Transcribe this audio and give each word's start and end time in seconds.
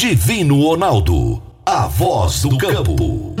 Divino 0.00 0.62
Ronaldo, 0.62 1.42
a 1.66 1.88
voz 1.88 2.42
do 2.42 2.56
campo. 2.56 3.34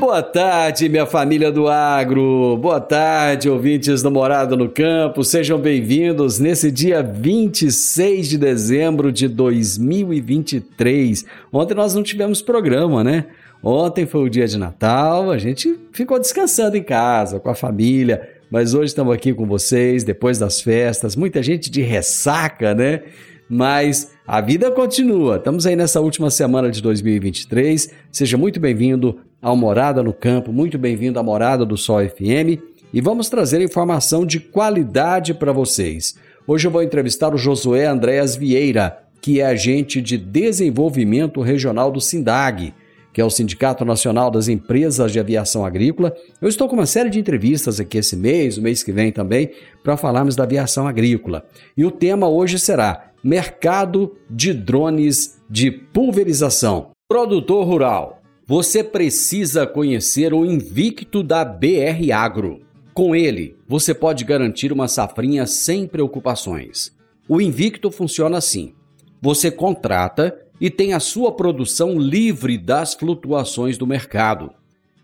Boa 0.00 0.20
tarde, 0.24 0.88
minha 0.88 1.06
família 1.06 1.52
do 1.52 1.68
agro. 1.68 2.58
Boa 2.60 2.80
tarde, 2.80 3.48
ouvintes 3.48 4.02
do 4.02 4.10
Morado 4.10 4.56
no 4.56 4.68
Campo. 4.68 5.22
Sejam 5.22 5.56
bem-vindos 5.60 6.40
nesse 6.40 6.72
dia 6.72 7.00
26 7.00 8.28
de 8.28 8.36
dezembro 8.36 9.12
de 9.12 9.28
2023. 9.28 11.24
Ontem 11.52 11.74
nós 11.74 11.94
não 11.94 12.02
tivemos 12.02 12.42
programa, 12.42 13.04
né? 13.04 13.26
Ontem 13.62 14.04
foi 14.04 14.22
o 14.22 14.28
dia 14.28 14.48
de 14.48 14.58
Natal, 14.58 15.30
a 15.30 15.38
gente 15.38 15.78
ficou 15.92 16.18
descansando 16.18 16.76
em 16.76 16.82
casa, 16.82 17.38
com 17.38 17.50
a 17.50 17.54
família, 17.54 18.37
mas 18.50 18.74
hoje 18.74 18.86
estamos 18.86 19.14
aqui 19.14 19.34
com 19.34 19.46
vocês, 19.46 20.04
depois 20.04 20.38
das 20.38 20.60
festas, 20.60 21.14
muita 21.14 21.42
gente 21.42 21.70
de 21.70 21.82
ressaca, 21.82 22.74
né? 22.74 23.02
Mas 23.48 24.12
a 24.26 24.40
vida 24.40 24.70
continua. 24.70 25.36
Estamos 25.36 25.66
aí 25.66 25.74
nessa 25.74 26.00
última 26.00 26.30
semana 26.30 26.70
de 26.70 26.82
2023. 26.82 27.90
Seja 28.12 28.36
muito 28.36 28.60
bem-vindo 28.60 29.20
ao 29.40 29.56
Morada 29.56 30.02
no 30.02 30.12
Campo, 30.12 30.52
muito 30.52 30.78
bem-vindo 30.78 31.18
à 31.18 31.22
Morada 31.22 31.64
do 31.64 31.76
Sol 31.76 32.00
FM 32.00 32.60
e 32.92 33.00
vamos 33.00 33.28
trazer 33.28 33.60
informação 33.60 34.24
de 34.24 34.40
qualidade 34.40 35.34
para 35.34 35.52
vocês. 35.52 36.14
Hoje 36.46 36.66
eu 36.66 36.70
vou 36.70 36.82
entrevistar 36.82 37.34
o 37.34 37.38
Josué 37.38 37.86
Andréas 37.86 38.34
Vieira, 38.34 38.98
que 39.20 39.40
é 39.40 39.46
agente 39.46 40.00
de 40.00 40.16
desenvolvimento 40.16 41.40
regional 41.40 41.90
do 41.90 42.00
SINDAG 42.00 42.74
que 43.18 43.22
é 43.22 43.24
o 43.24 43.30
Sindicato 43.30 43.84
Nacional 43.84 44.30
das 44.30 44.46
Empresas 44.46 45.10
de 45.10 45.18
Aviação 45.18 45.66
Agrícola. 45.66 46.14
Eu 46.40 46.48
estou 46.48 46.68
com 46.68 46.76
uma 46.76 46.86
série 46.86 47.10
de 47.10 47.18
entrevistas 47.18 47.80
aqui 47.80 47.98
esse 47.98 48.14
mês, 48.14 48.56
o 48.56 48.62
mês 48.62 48.84
que 48.84 48.92
vem 48.92 49.10
também, 49.10 49.50
para 49.82 49.96
falarmos 49.96 50.36
da 50.36 50.44
aviação 50.44 50.86
agrícola. 50.86 51.44
E 51.76 51.84
o 51.84 51.90
tema 51.90 52.28
hoje 52.28 52.60
será 52.60 53.10
Mercado 53.20 54.16
de 54.30 54.54
Drones 54.54 55.36
de 55.50 55.68
Pulverização. 55.68 56.92
Produtor 57.08 57.66
Rural, 57.66 58.22
você 58.46 58.84
precisa 58.84 59.66
conhecer 59.66 60.32
o 60.32 60.46
Invicto 60.46 61.20
da 61.24 61.44
BR 61.44 62.12
Agro. 62.14 62.60
Com 62.94 63.16
ele, 63.16 63.56
você 63.66 63.92
pode 63.92 64.24
garantir 64.24 64.72
uma 64.72 64.86
safrinha 64.86 65.44
sem 65.44 65.88
preocupações. 65.88 66.92
O 67.28 67.40
Invicto 67.40 67.90
funciona 67.90 68.38
assim: 68.38 68.74
você 69.20 69.50
contrata 69.50 70.38
e 70.60 70.70
tem 70.70 70.92
a 70.92 71.00
sua 71.00 71.32
produção 71.32 71.98
livre 71.98 72.58
das 72.58 72.94
flutuações 72.94 73.78
do 73.78 73.86
mercado. 73.86 74.50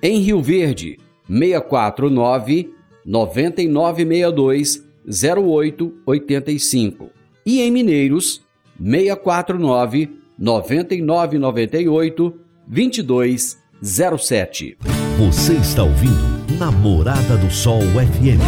Em 0.00 0.20
Rio 0.20 0.40
Verde, 0.40 1.00
649 1.28 2.72
9962 3.04 4.84
0885. 5.04 7.10
E 7.44 7.60
em 7.60 7.72
Mineiros, 7.72 8.40
649 8.78 10.10
9998 10.38 12.40
2207. 12.68 14.78
Você 15.18 15.54
está 15.54 15.82
ouvindo 15.82 16.36
Namorada 16.56 17.36
do 17.36 17.50
Sol 17.50 17.80
FM. 17.80 18.38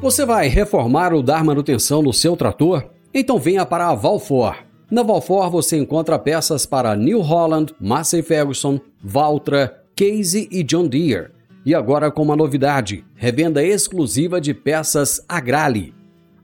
Você 0.00 0.24
vai 0.24 0.48
reformar 0.48 1.12
ou 1.12 1.22
dar 1.22 1.44
manutenção 1.44 2.00
no 2.00 2.14
seu 2.14 2.34
trator? 2.34 2.88
Então 3.12 3.38
venha 3.38 3.66
para 3.66 3.90
a 3.90 3.94
Valfor. 3.94 4.71
Na 4.92 5.02
Valfor 5.02 5.48
você 5.48 5.78
encontra 5.78 6.18
peças 6.18 6.66
para 6.66 6.94
New 6.94 7.22
Holland, 7.22 7.74
Massey 7.80 8.20
Ferguson, 8.20 8.78
Valtra, 9.02 9.82
Casey 9.96 10.46
e 10.50 10.62
John 10.62 10.86
Deere. 10.86 11.30
E 11.64 11.74
agora 11.74 12.10
com 12.10 12.20
uma 12.20 12.36
novidade: 12.36 13.02
revenda 13.14 13.64
exclusiva 13.64 14.38
de 14.38 14.52
peças 14.52 15.24
Agrale. 15.26 15.94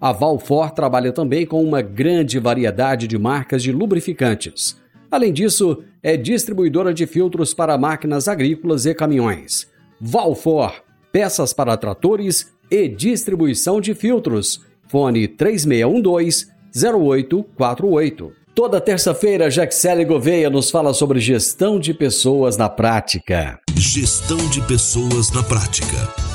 A 0.01 0.13
Valfor 0.13 0.71
trabalha 0.71 1.13
também 1.13 1.45
com 1.45 1.63
uma 1.63 1.83
grande 1.83 2.39
variedade 2.39 3.07
de 3.07 3.19
marcas 3.19 3.63
de 3.63 3.71
lubrificantes. 3.71 4.81
Além 5.11 5.31
disso, 5.31 5.85
é 6.03 6.17
distribuidora 6.17 6.95
de 6.95 7.07
filtros 7.07 7.53
para 7.53 7.77
máquinas 7.77 8.29
agrícolas 8.29 8.87
e 8.87 8.95
caminhões. 8.95 9.69
Valfor, 10.01 10.73
peças 11.13 11.53
para 11.53 11.77
tratores 11.77 12.51
e 12.71 12.89
distribuição 12.89 13.79
de 13.79 13.95
filtros. 13.95 14.65
Fone 14.87 15.29
3612 15.29 16.57
0848. 16.75 18.38
Toda 18.59 18.81
terça-feira, 18.81 19.49
Jaxele 19.49 20.05
Gouveia 20.05 20.51
nos 20.51 20.69
fala 20.69 20.93
sobre 20.93 21.21
gestão 21.21 21.79
de 21.79 21.95
pessoas 21.95 22.57
na 22.57 22.69
prática. 22.69 23.57
Gestão 23.77 24.37
de 24.51 24.61
pessoas 24.67 25.31
na 25.33 25.45
prática, 25.45 25.87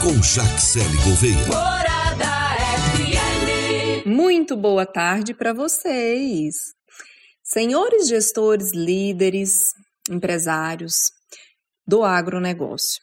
com 0.02 0.14
Jaxele 0.24 0.96
Gouveia. 1.04 1.36
Muito 4.06 4.56
boa 4.56 4.86
tarde 4.86 5.34
para 5.34 5.52
vocês. 5.52 6.56
Senhores 7.44 8.08
gestores, 8.08 8.72
líderes, 8.74 9.74
empresários 10.10 11.12
do 11.86 12.06
agronegócio. 12.06 13.02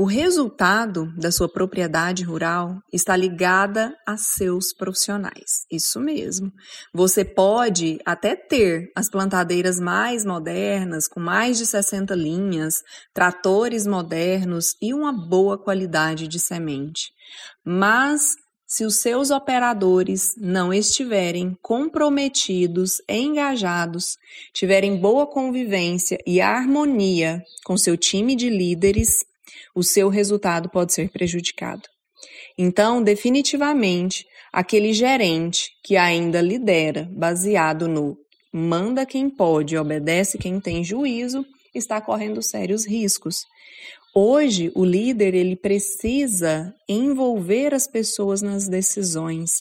O 0.00 0.06
resultado 0.06 1.12
da 1.14 1.30
sua 1.30 1.46
propriedade 1.46 2.24
rural 2.24 2.82
está 2.90 3.14
ligada 3.14 3.94
a 4.06 4.16
seus 4.16 4.72
profissionais. 4.72 5.66
Isso 5.70 6.00
mesmo. 6.00 6.50
Você 6.90 7.22
pode 7.22 7.98
até 8.06 8.34
ter 8.34 8.90
as 8.96 9.10
plantadeiras 9.10 9.78
mais 9.78 10.24
modernas, 10.24 11.06
com 11.06 11.20
mais 11.20 11.58
de 11.58 11.66
60 11.66 12.14
linhas, 12.14 12.76
tratores 13.12 13.86
modernos 13.86 14.74
e 14.80 14.94
uma 14.94 15.12
boa 15.12 15.58
qualidade 15.58 16.26
de 16.26 16.40
semente. 16.40 17.12
Mas 17.62 18.36
se 18.66 18.86
os 18.86 19.00
seus 19.00 19.30
operadores 19.30 20.30
não 20.38 20.72
estiverem 20.72 21.58
comprometidos, 21.60 23.02
engajados, 23.06 24.16
tiverem 24.54 24.96
boa 24.96 25.26
convivência 25.26 26.16
e 26.26 26.40
harmonia 26.40 27.42
com 27.66 27.76
seu 27.76 27.98
time 27.98 28.34
de 28.34 28.48
líderes, 28.48 29.28
o 29.74 29.82
seu 29.82 30.08
resultado 30.08 30.68
pode 30.68 30.92
ser 30.92 31.10
prejudicado. 31.10 31.82
Então, 32.58 33.02
definitivamente, 33.02 34.24
aquele 34.52 34.92
gerente 34.92 35.70
que 35.84 35.96
ainda 35.96 36.40
lidera 36.40 37.08
baseado 37.12 37.88
no 37.88 38.16
manda 38.52 39.06
quem 39.06 39.30
pode, 39.30 39.76
obedece 39.76 40.36
quem 40.36 40.60
tem 40.60 40.82
juízo, 40.82 41.44
está 41.74 42.00
correndo 42.00 42.42
sérios 42.42 42.84
riscos. 42.86 43.44
Hoje, 44.14 44.72
o 44.74 44.84
líder 44.84 45.34
ele 45.34 45.54
precisa 45.54 46.74
envolver 46.88 47.72
as 47.72 47.86
pessoas 47.86 48.42
nas 48.42 48.66
decisões, 48.66 49.60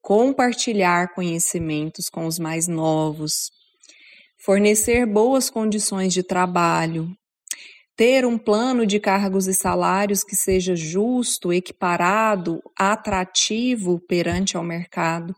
compartilhar 0.00 1.12
conhecimentos 1.14 2.08
com 2.08 2.26
os 2.26 2.38
mais 2.38 2.66
novos, 2.66 3.50
fornecer 4.42 5.04
boas 5.04 5.50
condições 5.50 6.14
de 6.14 6.22
trabalho, 6.22 7.14
ter 8.02 8.26
um 8.26 8.36
plano 8.36 8.84
de 8.84 8.98
cargos 8.98 9.46
e 9.46 9.54
salários 9.54 10.24
que 10.24 10.34
seja 10.34 10.74
justo, 10.74 11.52
equiparado, 11.52 12.60
atrativo 12.76 14.00
perante 14.08 14.56
ao 14.56 14.64
mercado 14.64 15.32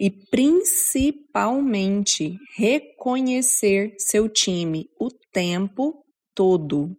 e 0.00 0.10
principalmente 0.10 2.38
reconhecer 2.56 3.92
seu 3.98 4.30
time 4.30 4.88
o 4.98 5.10
tempo 5.30 6.02
todo. 6.34 6.96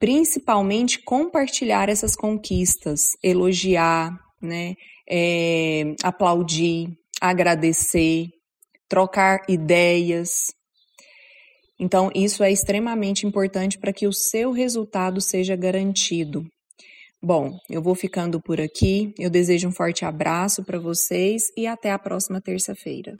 Principalmente 0.00 1.00
compartilhar 1.04 1.88
essas 1.88 2.16
conquistas, 2.16 3.16
elogiar, 3.22 4.18
né, 4.42 4.74
é, 5.08 5.94
aplaudir, 6.02 6.88
agradecer, 7.20 8.26
trocar 8.88 9.44
ideias. 9.48 10.46
Então, 11.80 12.10
isso 12.14 12.44
é 12.44 12.52
extremamente 12.52 13.26
importante 13.26 13.76
para 13.78 13.90
que 13.90 14.06
o 14.06 14.12
seu 14.12 14.52
resultado 14.52 15.18
seja 15.18 15.56
garantido. 15.56 16.44
Bom, 17.22 17.58
eu 17.70 17.80
vou 17.80 17.94
ficando 17.94 18.38
por 18.38 18.60
aqui. 18.60 19.14
Eu 19.18 19.30
desejo 19.30 19.66
um 19.66 19.72
forte 19.72 20.04
abraço 20.04 20.62
para 20.62 20.78
vocês 20.78 21.44
e 21.56 21.66
até 21.66 21.90
a 21.90 21.98
próxima 21.98 22.38
terça-feira. 22.38 23.16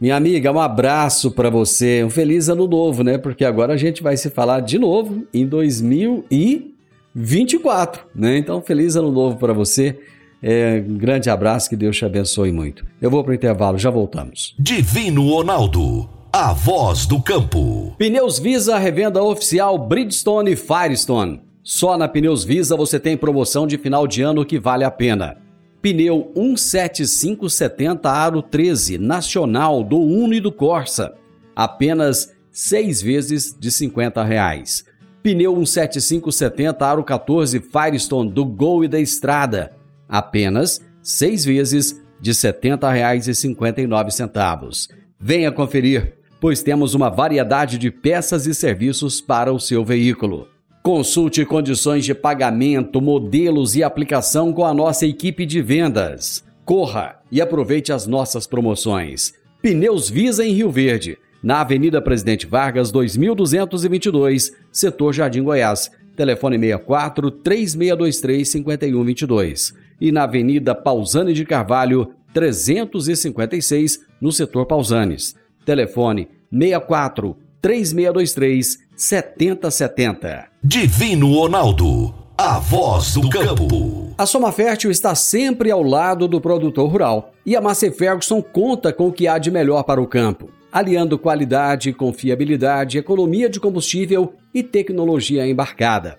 Minha 0.00 0.16
amiga, 0.16 0.50
um 0.50 0.58
abraço 0.58 1.30
para 1.30 1.48
você. 1.48 2.02
Um 2.02 2.10
feliz 2.10 2.48
ano 2.48 2.66
novo, 2.66 3.04
né? 3.04 3.18
Porque 3.18 3.44
agora 3.44 3.74
a 3.74 3.76
gente 3.76 4.02
vai 4.02 4.16
se 4.16 4.30
falar 4.30 4.58
de 4.60 4.76
novo 4.76 5.24
em 5.32 5.46
2024, 5.46 8.04
né? 8.14 8.36
Então, 8.36 8.60
feliz 8.60 8.96
ano 8.96 9.12
novo 9.12 9.36
para 9.36 9.52
você. 9.52 9.96
É, 10.42 10.82
um 10.88 10.96
grande 10.96 11.30
abraço, 11.30 11.68
que 11.68 11.76
Deus 11.76 11.96
te 11.96 12.04
abençoe 12.04 12.50
muito. 12.50 12.84
Eu 13.00 13.10
vou 13.10 13.22
para 13.22 13.30
o 13.30 13.34
intervalo, 13.34 13.78
já 13.78 13.90
voltamos. 13.90 14.56
Divino 14.58 15.28
Ronaldo, 15.28 16.08
a 16.32 16.52
voz 16.52 17.06
do 17.06 17.20
campo. 17.20 17.92
Pneus 17.98 18.38
Visa, 18.38 18.78
revenda 18.78 19.20
oficial 19.22 19.76
Bridgestone 19.76 20.52
e 20.52 20.56
Firestone. 20.56 21.42
Só 21.62 21.98
na 21.98 22.08
Pneus 22.08 22.44
Visa 22.44 22.76
você 22.76 23.00
tem 23.00 23.16
promoção 23.16 23.66
de 23.66 23.76
final 23.76 24.06
de 24.06 24.22
ano 24.22 24.44
que 24.44 24.56
vale 24.58 24.84
a 24.84 24.90
pena. 24.90 25.36
Pneu 25.82 26.30
17570 26.36 28.08
Aro 28.08 28.42
13, 28.42 28.98
nacional 28.98 29.82
do 29.82 29.98
Uno 29.98 30.32
e 30.32 30.40
do 30.40 30.52
Corsa. 30.52 31.14
Apenas 31.56 32.32
seis 32.52 33.02
vezes 33.02 33.56
de 33.58 33.72
50 33.72 34.22
reais. 34.22 34.84
Pneu 35.22 35.54
17570 35.54 36.86
Aro 36.86 37.02
14 37.02 37.60
Firestone 37.60 38.30
do 38.30 38.44
Gol 38.44 38.84
e 38.84 38.88
da 38.88 39.00
Estrada. 39.00 39.72
Apenas 40.08 40.80
seis 41.02 41.44
vezes 41.44 42.00
de 42.20 42.30
R$ 42.30 42.36
70,59. 42.36 44.88
Venha 45.18 45.50
conferir, 45.52 46.19
pois 46.40 46.62
temos 46.62 46.94
uma 46.94 47.10
variedade 47.10 47.76
de 47.76 47.90
peças 47.90 48.46
e 48.46 48.54
serviços 48.54 49.20
para 49.20 49.52
o 49.52 49.60
seu 49.60 49.84
veículo. 49.84 50.48
Consulte 50.82 51.44
condições 51.44 52.06
de 52.06 52.14
pagamento, 52.14 53.02
modelos 53.02 53.76
e 53.76 53.82
aplicação 53.82 54.50
com 54.50 54.64
a 54.64 54.72
nossa 54.72 55.06
equipe 55.06 55.44
de 55.44 55.60
vendas. 55.60 56.42
Corra 56.64 57.16
e 57.30 57.40
aproveite 57.40 57.92
as 57.92 58.06
nossas 58.06 58.46
promoções. 58.46 59.34
Pneus 59.60 60.08
Visa 60.08 60.44
em 60.44 60.54
Rio 60.54 60.70
Verde, 60.70 61.18
na 61.42 61.60
Avenida 61.60 62.00
Presidente 62.00 62.46
Vargas, 62.46 62.90
2222, 62.90 64.52
setor 64.72 65.12
Jardim 65.12 65.42
Goiás. 65.42 65.90
Telefone 66.16 66.58
64 66.58 67.30
3623 67.30 68.48
5122. 68.48 69.74
E 70.00 70.10
na 70.10 70.24
Avenida 70.24 70.74
Pausani 70.74 71.32
de 71.32 71.44
Carvalho, 71.44 72.14
356, 72.32 74.00
no 74.20 74.32
setor 74.32 74.66
Pausanes. 74.66 75.34
Telefone 75.70 76.28
64 76.50 77.36
3623 77.62 78.78
7070. 78.96 80.48
Divino 80.64 81.32
Ronaldo, 81.32 82.12
a 82.36 82.58
voz 82.58 83.14
do 83.14 83.30
campo. 83.30 84.12
A 84.18 84.26
Soma 84.26 84.50
Fértil 84.50 84.90
está 84.90 85.14
sempre 85.14 85.70
ao 85.70 85.80
lado 85.80 86.26
do 86.26 86.40
produtor 86.40 86.90
rural 86.90 87.32
e 87.46 87.54
a 87.54 87.60
Massey 87.60 87.92
Ferguson 87.92 88.42
conta 88.42 88.92
com 88.92 89.06
o 89.06 89.12
que 89.12 89.28
há 89.28 89.38
de 89.38 89.48
melhor 89.48 89.84
para 89.84 90.02
o 90.02 90.08
campo, 90.08 90.50
aliando 90.72 91.16
qualidade, 91.16 91.92
confiabilidade, 91.92 92.98
economia 92.98 93.48
de 93.48 93.60
combustível 93.60 94.34
e 94.52 94.64
tecnologia 94.64 95.46
embarcada. 95.46 96.18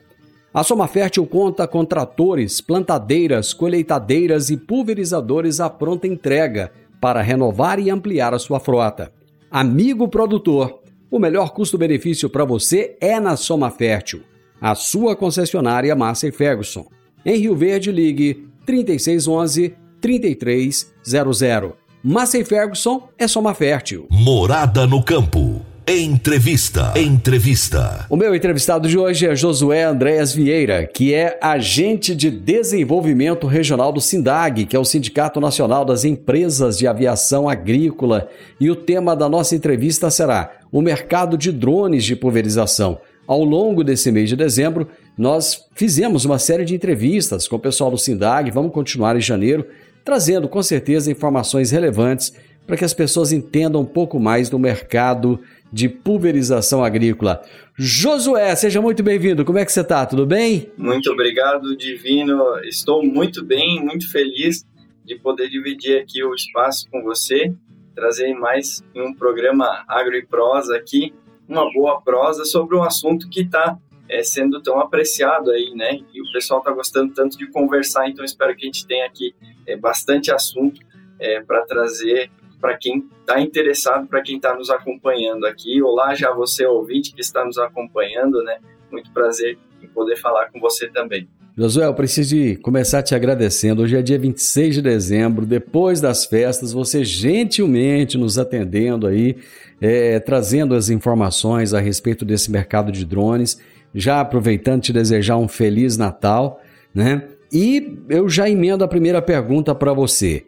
A 0.54 0.64
Soma 0.64 0.88
Fértil 0.88 1.26
conta 1.26 1.68
com 1.68 1.84
tratores, 1.84 2.62
plantadeiras, 2.62 3.54
colheitadeiras 3.54 4.50
e 4.50 4.56
pulverizadores 4.56 5.60
à 5.60 5.70
pronta 5.70 6.08
entrega 6.08 6.72
para 7.02 7.22
renovar 7.22 7.80
e 7.80 7.90
ampliar 7.90 8.34
a 8.34 8.40
sua 8.40 8.58
frota. 8.58 9.12
Amigo 9.52 10.08
produtor, 10.08 10.80
o 11.12 11.20
melhor 11.20 11.52
custo-benefício 11.52 12.30
para 12.30 12.46
você 12.46 12.96
é 13.02 13.20
na 13.20 13.36
Soma 13.36 13.70
Fértil, 13.70 14.22
a 14.62 14.74
sua 14.76 15.14
concessionária 15.14 15.94
Massey 15.94 16.32
Ferguson. 16.32 16.86
Em 17.26 17.36
Rio 17.36 17.54
Verde, 17.54 17.92
ligue 17.92 18.48
3611 18.66 19.76
3300. 20.00 21.74
Massey 22.02 22.46
Ferguson 22.46 23.10
é 23.18 23.28
Soma 23.28 23.54
Fértil. 23.54 24.08
Morada 24.10 24.88
no 24.88 25.04
campo. 25.04 25.66
Entrevista. 25.88 26.94
Entrevista. 26.96 28.06
O 28.08 28.16
meu 28.16 28.36
entrevistado 28.36 28.88
de 28.88 29.00
hoje 29.00 29.26
é 29.26 29.36
Josué 29.36 29.84
Andréas 29.84 30.32
Vieira, 30.32 30.86
que 30.86 31.12
é 31.12 31.40
agente 31.42 32.14
de 32.14 32.30
desenvolvimento 32.30 33.48
regional 33.48 33.92
do 33.92 34.00
SINDAG, 34.00 34.68
que 34.68 34.76
é 34.76 34.80
o 34.80 34.86
Sindicato 34.86 35.42
Nacional 35.42 35.84
das 35.84 36.06
Empresas 36.06 36.78
de 36.78 36.86
Aviação 36.86 37.50
Agrícola. 37.50 38.30
E 38.60 38.70
o 38.70 38.76
tema 38.76 39.16
da 39.16 39.28
nossa 39.28 39.56
entrevista 39.56 40.12
será 40.12 40.52
o 40.72 40.84
mercado 40.84 41.36
de 41.36 41.52
drones 41.52 42.04
de 42.04 42.16
pulverização. 42.16 43.00
Ao 43.26 43.44
longo 43.44 43.84
desse 43.84 44.12
mês 44.12 44.30
de 44.30 44.36
dezembro, 44.36 44.88
nós 45.18 45.66
fizemos 45.74 46.26
uma 46.26 46.38
série 46.38 46.64
de 46.64 46.76
entrevistas 46.76 47.48
com 47.48 47.56
o 47.56 47.60
pessoal 47.60 47.90
do 47.90 47.98
SINDAG, 47.98 48.52
vamos 48.52 48.72
continuar 48.72 49.18
em 49.18 49.22
janeiro, 49.22 49.66
trazendo 50.06 50.48
com 50.48 50.62
certeza 50.62 51.12
informações 51.12 51.72
relevantes 51.72 52.34
para 52.68 52.78
que 52.78 52.86
as 52.86 52.94
pessoas 52.94 53.32
entendam 53.32 53.82
um 53.82 53.86
pouco 53.86 54.20
mais 54.20 54.50
do 54.50 54.60
mercado 54.60 55.40
de 55.72 55.88
pulverização 55.88 56.84
agrícola. 56.84 57.42
Josué, 57.78 58.56
seja 58.56 58.82
muito 58.82 59.02
bem-vindo. 59.02 59.46
Como 59.46 59.58
é 59.58 59.66
que 59.66 59.72
você 59.72 59.82
está? 59.82 60.06
Tudo 60.06 60.26
bem? 60.26 60.72
Muito 60.78 61.12
obrigado, 61.12 61.76
Divino. 61.76 62.60
Estou 62.64 63.04
muito 63.04 63.44
bem, 63.44 63.84
muito 63.84 64.12
feliz 64.12 64.66
de 65.06 65.16
poder 65.16 65.50
dividir 65.50 66.00
aqui 66.00 66.24
o 66.24 66.34
espaço 66.34 66.88
com 66.92 67.02
você, 67.02 67.54
trazer 67.96 68.34
mais 68.34 68.84
um 68.96 69.14
programa 69.14 69.84
Agro 69.88 70.16
e 70.16 70.26
Prosa 70.26 70.76
aqui, 70.76 71.14
uma 71.48 71.72
boa 71.74 72.02
prosa 72.02 72.46
sobre 72.46 72.76
um 72.76 72.84
assunto 72.84 73.30
que 73.30 73.42
está 73.42 73.78
é, 74.08 74.24
sendo 74.24 74.62
tão 74.62 74.80
apreciado 74.80 75.52
aí, 75.52 75.74
né? 75.76 76.00
E 76.14 76.22
o 76.22 76.32
pessoal 76.34 76.60
está 76.60 76.72
gostando 76.72 77.14
tanto 77.14 77.38
de 77.38 77.48
conversar, 77.48 78.10
então 78.10 78.24
espero 78.24 78.56
que 78.56 78.64
a 78.64 78.68
gente 78.68 78.86
tenha 78.86 79.06
aqui 79.06 79.34
é, 79.66 79.76
bastante 79.76 80.32
assunto 80.32 80.82
é, 81.20 81.42
para 81.42 81.66
trazer 81.66 82.30
para 82.62 82.78
quem 82.78 83.04
está 83.20 83.42
interessado, 83.42 84.08
para 84.08 84.22
quem 84.22 84.36
está 84.36 84.56
nos 84.56 84.70
acompanhando 84.70 85.46
aqui. 85.46 85.82
Olá, 85.82 86.14
já 86.14 86.32
você 86.32 86.66
ouvinte 86.66 87.14
que 87.14 87.22
está 87.22 87.44
nos 87.44 87.58
acompanhando, 87.58 88.42
né? 88.44 88.60
Muito 88.92 89.12
prazer 89.12 89.58
em 89.82 89.88
poder 89.88 90.16
falar 90.18 90.50
com 90.52 90.60
você 90.60 90.88
também. 90.88 91.28
Josué, 91.58 91.86
eu 91.86 91.94
preciso 91.94 92.36
de 92.36 92.56
começar 92.58 93.04
te 93.04 93.14
agradecendo. 93.14 93.82
Hoje 93.82 93.98
é 93.98 94.02
dia 94.02 94.18
26 94.18 94.76
de 94.76 94.82
dezembro, 94.82 95.46
depois 95.46 96.00
das 96.00 96.24
festas, 96.24 96.72
você 96.72 97.04
gentilmente 97.04 98.18
nos 98.18 98.38
atendendo 98.40 99.08
aí, 99.08 99.36
é, 99.82 100.20
trazendo 100.20 100.76
as 100.76 100.90
informações 100.90 101.74
a 101.74 101.80
respeito 101.80 102.24
desse 102.24 102.50
mercado 102.50 102.92
de 102.92 103.04
drones. 103.04 103.60
Já 103.94 104.22
aproveitando 104.22 104.84
te 104.84 104.94
desejar 104.94 105.36
um 105.38 105.48
feliz 105.48 105.98
Natal, 105.98 106.62
né? 106.96 107.28
E 107.52 107.98
eu 108.08 108.30
já 108.30 108.50
emendo 108.50 108.84
a 108.86 108.88
primeira 108.88 109.22
pergunta 109.22 109.76
para 109.76 109.92
você. 109.92 110.46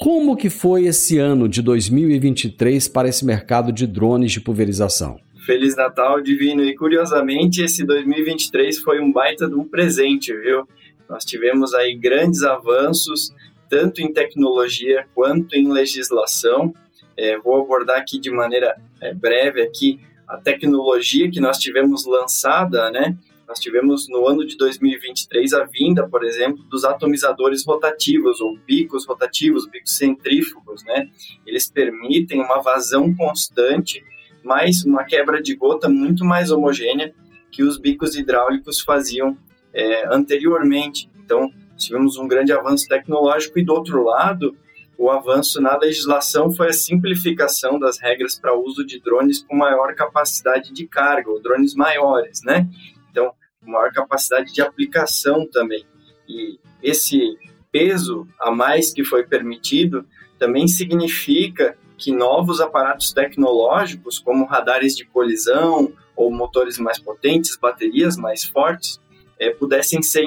Como 0.00 0.34
que 0.34 0.48
foi 0.48 0.86
esse 0.86 1.18
ano 1.18 1.46
de 1.46 1.60
2023 1.60 2.88
para 2.88 3.06
esse 3.06 3.22
mercado 3.22 3.70
de 3.70 3.86
drones 3.86 4.32
de 4.32 4.40
pulverização? 4.40 5.20
Feliz 5.44 5.76
Natal, 5.76 6.22
Divino. 6.22 6.64
E 6.64 6.74
curiosamente, 6.74 7.62
esse 7.62 7.84
2023 7.84 8.78
foi 8.78 8.98
um 8.98 9.12
baita 9.12 9.46
de 9.46 9.54
um 9.54 9.62
presente, 9.62 10.34
viu? 10.34 10.66
Nós 11.06 11.22
tivemos 11.22 11.74
aí 11.74 11.94
grandes 11.94 12.42
avanços, 12.42 13.30
tanto 13.68 14.00
em 14.00 14.10
tecnologia 14.10 15.04
quanto 15.14 15.54
em 15.54 15.70
legislação. 15.70 16.72
É, 17.14 17.38
vou 17.38 17.60
abordar 17.60 17.98
aqui 17.98 18.18
de 18.18 18.30
maneira 18.30 18.74
é, 19.02 19.12
breve 19.12 19.60
aqui 19.60 20.00
a 20.26 20.38
tecnologia 20.38 21.30
que 21.30 21.40
nós 21.40 21.58
tivemos 21.58 22.06
lançada, 22.06 22.90
né? 22.90 23.18
Nós 23.50 23.58
tivemos 23.58 24.08
no 24.08 24.28
ano 24.28 24.46
de 24.46 24.56
2023 24.56 25.54
a 25.54 25.64
vinda, 25.64 26.08
por 26.08 26.22
exemplo, 26.22 26.62
dos 26.70 26.84
atomizadores 26.84 27.66
rotativos 27.66 28.40
ou 28.40 28.56
bicos 28.56 29.04
rotativos, 29.04 29.68
bicos 29.68 29.96
centrífugos, 29.96 30.84
né? 30.84 31.08
Eles 31.44 31.68
permitem 31.68 32.40
uma 32.40 32.62
vazão 32.62 33.12
constante, 33.12 34.04
mas 34.44 34.84
uma 34.84 35.02
quebra 35.02 35.42
de 35.42 35.56
gota 35.56 35.88
muito 35.88 36.24
mais 36.24 36.52
homogênea 36.52 37.12
que 37.50 37.64
os 37.64 37.76
bicos 37.76 38.14
hidráulicos 38.14 38.80
faziam 38.82 39.36
é, 39.74 40.06
anteriormente. 40.14 41.10
Então, 41.24 41.52
tivemos 41.76 42.16
um 42.18 42.28
grande 42.28 42.52
avanço 42.52 42.86
tecnológico 42.86 43.58
e 43.58 43.64
do 43.64 43.72
outro 43.74 44.04
lado, 44.04 44.56
o 44.96 45.10
avanço 45.10 45.60
na 45.60 45.76
legislação 45.76 46.52
foi 46.52 46.68
a 46.68 46.72
simplificação 46.72 47.80
das 47.80 47.98
regras 47.98 48.38
para 48.38 48.56
uso 48.56 48.86
de 48.86 49.00
drones 49.00 49.42
com 49.42 49.56
maior 49.56 49.92
capacidade 49.96 50.72
de 50.72 50.86
carga, 50.86 51.28
ou 51.28 51.42
drones 51.42 51.74
maiores, 51.74 52.42
né? 52.44 52.68
Então, 53.10 53.34
maior 53.66 53.92
capacidade 53.92 54.52
de 54.52 54.62
aplicação 54.62 55.46
também. 55.46 55.86
E 56.28 56.58
esse 56.82 57.36
peso 57.70 58.26
a 58.38 58.50
mais 58.50 58.92
que 58.92 59.04
foi 59.04 59.24
permitido 59.24 60.04
também 60.38 60.66
significa 60.66 61.76
que 61.98 62.10
novos 62.10 62.60
aparatos 62.60 63.12
tecnológicos, 63.12 64.18
como 64.18 64.46
radares 64.46 64.96
de 64.96 65.04
colisão 65.04 65.92
ou 66.16 66.32
motores 66.32 66.78
mais 66.78 66.98
potentes, 66.98 67.56
baterias 67.56 68.16
mais 68.16 68.44
fortes, 68.44 68.98
é, 69.38 69.50
pudessem 69.50 70.02
ser 70.02 70.26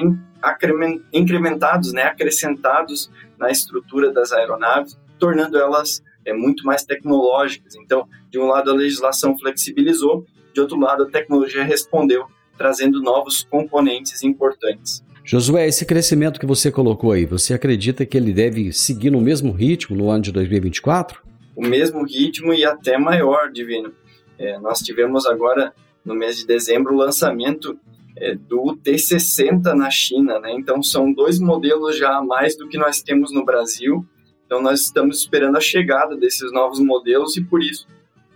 incrementados, 1.12 1.92
né, 1.92 2.02
acrescentados 2.02 3.10
na 3.38 3.50
estrutura 3.50 4.12
das 4.12 4.32
aeronaves, 4.32 4.98
tornando 5.18 5.58
elas 5.58 6.02
é, 6.24 6.32
muito 6.32 6.64
mais 6.64 6.84
tecnológicas. 6.84 7.74
Então, 7.74 8.08
de 8.30 8.38
um 8.38 8.46
lado 8.46 8.70
a 8.70 8.74
legislação 8.74 9.36
flexibilizou, 9.36 10.24
de 10.52 10.60
outro 10.60 10.78
lado 10.78 11.04
a 11.04 11.10
tecnologia 11.10 11.64
respondeu, 11.64 12.26
trazendo 12.56 13.00
novos 13.00 13.42
componentes 13.44 14.22
importantes. 14.22 15.02
Josué, 15.24 15.66
esse 15.66 15.86
crescimento 15.86 16.38
que 16.38 16.44
você 16.44 16.70
colocou 16.70 17.12
aí, 17.12 17.24
você 17.24 17.54
acredita 17.54 18.04
que 18.04 18.16
ele 18.16 18.32
deve 18.32 18.72
seguir 18.72 19.10
no 19.10 19.20
mesmo 19.20 19.52
ritmo 19.52 19.96
no 19.96 20.10
ano 20.10 20.22
de 20.22 20.32
2024? 20.32 21.22
O 21.56 21.62
mesmo 21.62 22.04
ritmo 22.04 22.52
e 22.52 22.64
até 22.64 22.98
maior, 22.98 23.50
Divino. 23.50 23.92
É, 24.38 24.58
nós 24.58 24.80
tivemos 24.80 25.24
agora, 25.24 25.72
no 26.04 26.14
mês 26.14 26.36
de 26.36 26.46
dezembro, 26.46 26.92
o 26.92 26.96
lançamento 26.96 27.78
é, 28.16 28.34
do 28.34 28.76
T60 28.76 29.72
na 29.72 29.90
China, 29.90 30.38
né? 30.38 30.52
Então 30.52 30.82
são 30.82 31.12
dois 31.12 31.38
modelos 31.38 31.96
já 31.96 32.16
a 32.16 32.22
mais 32.22 32.56
do 32.56 32.68
que 32.68 32.76
nós 32.76 33.00
temos 33.00 33.32
no 33.32 33.44
Brasil. 33.44 34.06
Então 34.44 34.60
nós 34.60 34.82
estamos 34.82 35.20
esperando 35.20 35.56
a 35.56 35.60
chegada 35.60 36.16
desses 36.16 36.52
novos 36.52 36.80
modelos 36.80 37.36
e 37.36 37.42
por 37.42 37.62
isso 37.62 37.86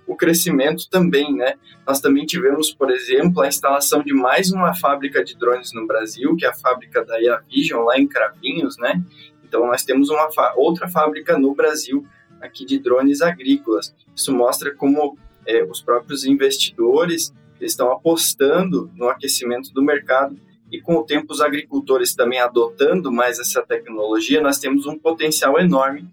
o 0.08 0.16
crescimento 0.16 0.88
também, 0.88 1.34
né? 1.34 1.54
Nós 1.86 2.00
também 2.00 2.24
tivemos, 2.24 2.72
por 2.72 2.90
exemplo, 2.90 3.42
a 3.42 3.46
instalação 3.46 4.02
de 4.02 4.14
mais 4.14 4.50
uma 4.50 4.74
fábrica 4.74 5.22
de 5.22 5.36
drones 5.36 5.72
no 5.74 5.86
Brasil, 5.86 6.34
que 6.34 6.46
é 6.46 6.48
a 6.48 6.54
fábrica 6.54 7.04
da 7.04 7.16
Vision 7.48 7.84
lá 7.84 7.98
em 7.98 8.08
Cravinhos, 8.08 8.78
né? 8.78 9.02
Então 9.44 9.66
nós 9.66 9.84
temos 9.84 10.08
uma 10.08 10.28
outra 10.56 10.88
fábrica 10.88 11.38
no 11.38 11.54
Brasil 11.54 12.06
aqui 12.40 12.64
de 12.64 12.78
drones 12.78 13.20
agrícolas. 13.20 13.94
Isso 14.16 14.32
mostra 14.32 14.74
como 14.74 15.18
é, 15.46 15.62
os 15.62 15.82
próprios 15.82 16.24
investidores 16.24 17.32
estão 17.60 17.92
apostando 17.92 18.90
no 18.94 19.08
aquecimento 19.08 19.72
do 19.74 19.82
mercado 19.82 20.38
e 20.70 20.80
com 20.80 20.96
o 20.96 21.04
tempo 21.04 21.32
os 21.32 21.40
agricultores 21.40 22.14
também 22.14 22.40
adotando 22.40 23.12
mais 23.12 23.38
essa 23.38 23.62
tecnologia, 23.62 24.40
nós 24.40 24.58
temos 24.58 24.86
um 24.86 24.98
potencial 24.98 25.58
enorme 25.58 26.06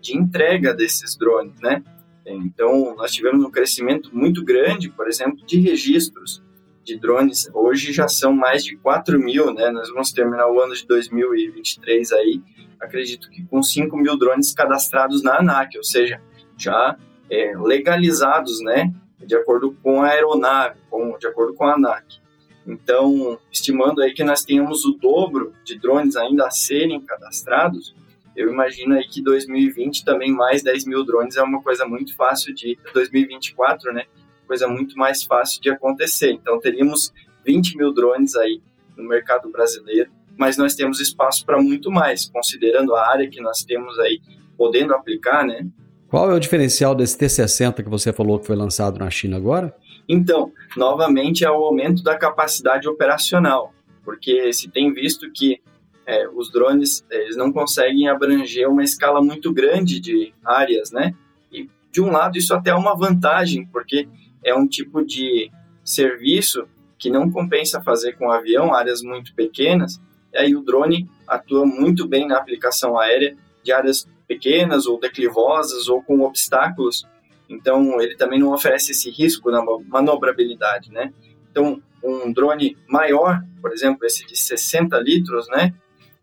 de 0.00 0.16
entrega 0.16 0.72
desses 0.72 1.16
drones, 1.16 1.58
né? 1.60 1.82
Então, 2.26 2.94
nós 2.96 3.12
tivemos 3.12 3.44
um 3.44 3.50
crescimento 3.50 4.10
muito 4.12 4.44
grande, 4.44 4.88
por 4.88 5.08
exemplo, 5.08 5.44
de 5.44 5.58
registros 5.58 6.42
de 6.84 6.98
drones. 6.98 7.48
Hoje 7.52 7.92
já 7.92 8.08
são 8.08 8.32
mais 8.32 8.64
de 8.64 8.76
4 8.76 9.18
mil, 9.18 9.52
né? 9.52 9.70
Nós 9.70 9.88
vamos 9.90 10.12
terminar 10.12 10.48
o 10.48 10.60
ano 10.60 10.74
de 10.74 10.86
2023 10.86 12.12
aí, 12.12 12.40
acredito 12.80 13.30
que 13.30 13.44
com 13.44 13.62
5 13.62 13.96
mil 13.96 14.16
drones 14.16 14.52
cadastrados 14.52 15.22
na 15.22 15.38
ANAC, 15.38 15.76
ou 15.76 15.84
seja, 15.84 16.20
já 16.56 16.96
é, 17.30 17.56
legalizados, 17.56 18.60
né? 18.60 18.92
De 19.18 19.36
acordo 19.36 19.76
com 19.82 20.02
a 20.02 20.08
aeronave, 20.08 20.80
com, 20.90 21.16
de 21.18 21.26
acordo 21.26 21.54
com 21.54 21.64
a 21.64 21.74
ANAC. 21.74 22.20
Então, 22.66 23.38
estimando 23.50 24.02
aí 24.02 24.12
que 24.12 24.22
nós 24.22 24.44
tenhamos 24.44 24.84
o 24.84 24.92
dobro 24.92 25.52
de 25.64 25.78
drones 25.78 26.16
ainda 26.16 26.46
a 26.46 26.50
serem 26.50 27.00
cadastrados, 27.00 27.94
eu 28.36 28.50
imagino 28.50 28.94
aí 28.94 29.06
que 29.06 29.22
2020 29.22 30.04
também 30.04 30.32
mais 30.32 30.62
10 30.62 30.86
mil 30.86 31.04
drones 31.04 31.36
é 31.36 31.42
uma 31.42 31.62
coisa 31.62 31.84
muito 31.86 32.14
fácil 32.16 32.54
de 32.54 32.78
2024, 32.92 33.92
né? 33.92 34.04
Coisa 34.46 34.66
muito 34.66 34.96
mais 34.96 35.22
fácil 35.22 35.60
de 35.60 35.70
acontecer. 35.70 36.32
Então 36.32 36.58
teríamos 36.58 37.12
20 37.44 37.76
mil 37.76 37.92
drones 37.92 38.34
aí 38.36 38.60
no 38.96 39.04
mercado 39.08 39.50
brasileiro, 39.50 40.10
mas 40.36 40.56
nós 40.56 40.74
temos 40.74 41.00
espaço 41.00 41.44
para 41.44 41.60
muito 41.60 41.90
mais, 41.90 42.26
considerando 42.26 42.94
a 42.94 43.10
área 43.10 43.28
que 43.28 43.40
nós 43.40 43.62
temos 43.64 43.98
aí 43.98 44.20
podendo 44.56 44.94
aplicar, 44.94 45.44
né? 45.44 45.66
Qual 46.08 46.30
é 46.30 46.34
o 46.34 46.38
diferencial 46.38 46.94
desse 46.94 47.16
T60 47.18 47.82
que 47.82 47.88
você 47.88 48.12
falou 48.12 48.38
que 48.38 48.46
foi 48.46 48.56
lançado 48.56 48.98
na 48.98 49.08
China 49.08 49.36
agora? 49.36 49.74
Então, 50.08 50.52
novamente 50.76 51.44
é 51.44 51.50
o 51.50 51.64
aumento 51.64 52.02
da 52.02 52.16
capacidade 52.16 52.86
operacional, 52.86 53.72
porque 54.04 54.52
se 54.52 54.70
tem 54.70 54.92
visto 54.92 55.30
que 55.32 55.60
é, 56.06 56.28
os 56.28 56.50
drones 56.50 57.04
eles 57.10 57.36
não 57.36 57.52
conseguem 57.52 58.08
abranger 58.08 58.68
uma 58.68 58.82
escala 58.82 59.22
muito 59.22 59.52
grande 59.52 60.00
de 60.00 60.32
áreas, 60.44 60.90
né? 60.90 61.14
E 61.50 61.68
de 61.90 62.00
um 62.00 62.10
lado 62.10 62.36
isso 62.36 62.54
até 62.54 62.70
é 62.70 62.74
uma 62.74 62.96
vantagem, 62.96 63.66
porque 63.66 64.08
é 64.44 64.54
um 64.54 64.66
tipo 64.66 65.04
de 65.04 65.50
serviço 65.84 66.66
que 66.98 67.10
não 67.10 67.30
compensa 67.30 67.82
fazer 67.82 68.12
com 68.12 68.30
avião, 68.30 68.74
áreas 68.74 69.02
muito 69.02 69.34
pequenas, 69.34 70.00
e 70.32 70.38
aí 70.38 70.56
o 70.56 70.62
drone 70.62 71.08
atua 71.26 71.66
muito 71.66 72.06
bem 72.06 72.26
na 72.26 72.38
aplicação 72.38 72.98
aérea 72.98 73.36
de 73.62 73.72
áreas 73.72 74.08
pequenas 74.26 74.86
ou 74.86 74.98
declivosas 74.98 75.88
ou 75.88 76.02
com 76.02 76.20
obstáculos, 76.20 77.06
então 77.48 78.00
ele 78.00 78.16
também 78.16 78.38
não 78.38 78.52
oferece 78.52 78.92
esse 78.92 79.10
risco 79.10 79.50
na 79.50 79.62
manobrabilidade, 79.88 80.90
né? 80.90 81.12
Então, 81.50 81.82
um 82.02 82.32
drone 82.32 82.76
maior, 82.88 83.42
por 83.60 83.72
exemplo, 83.72 84.06
esse 84.06 84.26
de 84.26 84.36
60 84.36 84.98
litros, 84.98 85.48
né? 85.48 85.74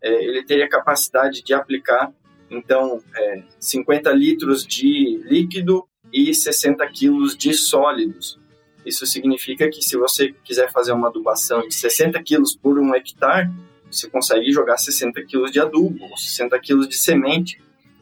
É, 0.02 0.24
ele 0.24 0.44
teria 0.44 0.68
capacidade 0.68 1.42
de 1.42 1.52
aplicar, 1.52 2.12
então, 2.50 3.00
é, 3.16 3.42
50 3.58 4.10
litros 4.12 4.66
de 4.66 5.20
líquido 5.24 5.86
e 6.12 6.34
60 6.34 6.84
quilos 6.88 7.36
de 7.36 7.54
sólidos. 7.54 8.40
Isso 8.84 9.06
significa 9.06 9.68
que 9.68 9.82
se 9.82 9.96
você 9.96 10.34
quiser 10.44 10.70
fazer 10.72 10.92
uma 10.92 11.08
adubação 11.08 11.66
de 11.68 11.74
60 11.74 12.20
quilos 12.22 12.56
por 12.56 12.78
um 12.78 12.94
hectare, 12.94 13.48
você 13.90 14.08
consegue 14.08 14.50
jogar 14.50 14.78
60 14.78 15.22
quilos 15.24 15.50
de 15.50 15.60
adubo, 15.60 16.04
ou 16.04 16.16
60 16.16 16.58
quilos 16.60 16.88
de 16.88 16.96
semente. 16.96 17.60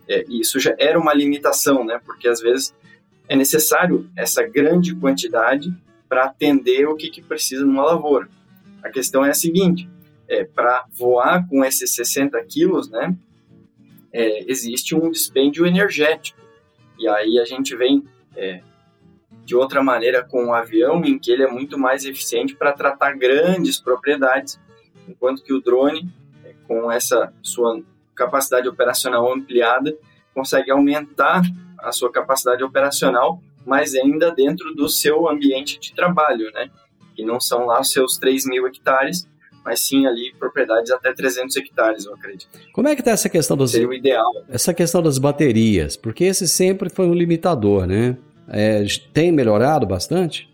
É, 0.09 0.25
e 0.29 0.41
isso 0.41 0.59
já 0.59 0.75
era 0.79 0.99
uma 0.99 1.13
limitação, 1.13 1.85
né? 1.85 2.01
Porque 2.05 2.29
às 2.29 2.41
vezes 2.41 2.75
é 3.29 3.37
necessário 3.37 4.09
essa 4.17 4.43
grande 4.43 4.95
quantidade 4.95 5.75
para 6.09 6.25
atender 6.25 6.87
o 6.87 6.95
que, 6.95 7.11
que 7.11 7.21
precisa 7.21 7.65
numa 7.65 7.85
lavoura. 7.85 8.29
A 8.83 8.89
questão 8.89 9.25
é 9.25 9.31
a 9.31 9.35
seguinte: 9.35 9.89
é, 10.29 10.45
para 10.45 10.85
voar 10.93 11.49
com 11.49 11.65
esses 11.65 11.95
60 11.95 12.43
quilos, 12.45 12.91
né, 12.91 13.17
é, 14.13 14.51
existe 14.51 14.95
um 14.95 15.11
dispêndio 15.11 15.67
energético. 15.67 16.39
E 16.99 17.09
aí 17.09 17.39
a 17.39 17.45
gente 17.45 17.77
vem 17.77 18.05
é, 18.37 18.63
de 19.45 19.55
outra 19.55 19.83
maneira 19.83 20.23
com 20.25 20.47
o 20.47 20.53
avião, 20.53 21.05
em 21.05 21.19
que 21.19 21.31
ele 21.31 21.43
é 21.43 21.51
muito 21.51 21.79
mais 21.79 22.05
eficiente 22.05 22.55
para 22.55 22.73
tratar 22.73 23.13
grandes 23.17 23.81
propriedades, 23.81 24.61
enquanto 25.09 25.43
que 25.43 25.53
o 25.53 25.61
drone, 25.61 26.09
é, 26.45 26.53
com 26.67 26.91
essa 26.91 27.33
sua 27.43 27.83
capacidade 28.15 28.69
operacional 28.69 29.33
ampliada, 29.33 29.97
consegue 30.35 30.71
aumentar 30.71 31.43
a 31.79 31.93
sua 31.93 32.11
capacidade 32.11 32.63
operacional, 32.63 33.41
mas 33.65 33.95
ainda 33.95 34.31
dentro 34.31 34.75
do 34.75 34.89
seu 34.89 35.29
ambiente 35.29 35.79
de 35.79 35.95
trabalho, 35.95 36.51
né? 36.53 36.71
Que 37.15 37.25
não 37.25 37.41
são 37.41 37.67
lá 37.67 37.81
os 37.81 37.93
seus 37.93 38.19
3 38.19 38.47
mil 38.47 38.67
hectares, 38.67 39.29
mas 39.69 39.81
sim 39.81 40.07
ali 40.07 40.33
propriedades 40.39 40.91
até 40.91 41.13
300 41.13 41.55
hectares, 41.59 42.07
eu 42.07 42.15
acredito. 42.15 42.49
Como 42.73 42.89
é 42.89 42.95
que 42.95 43.03
está 43.03 43.11
essa 43.11 43.29
questão 43.29 43.55
das 43.55 43.73
Seria 43.73 43.87
o 43.87 43.93
ideal. 43.93 44.33
Essa 44.49 44.73
questão 44.73 45.03
das 45.03 45.19
baterias, 45.19 45.95
porque 45.95 46.25
esse 46.25 46.49
sempre 46.49 46.89
foi 46.89 47.07
um 47.07 47.13
limitador, 47.13 47.87
né? 47.87 48.17
É, 48.49 48.83
tem 49.13 49.31
melhorado 49.31 49.87
bastante? 49.87 50.51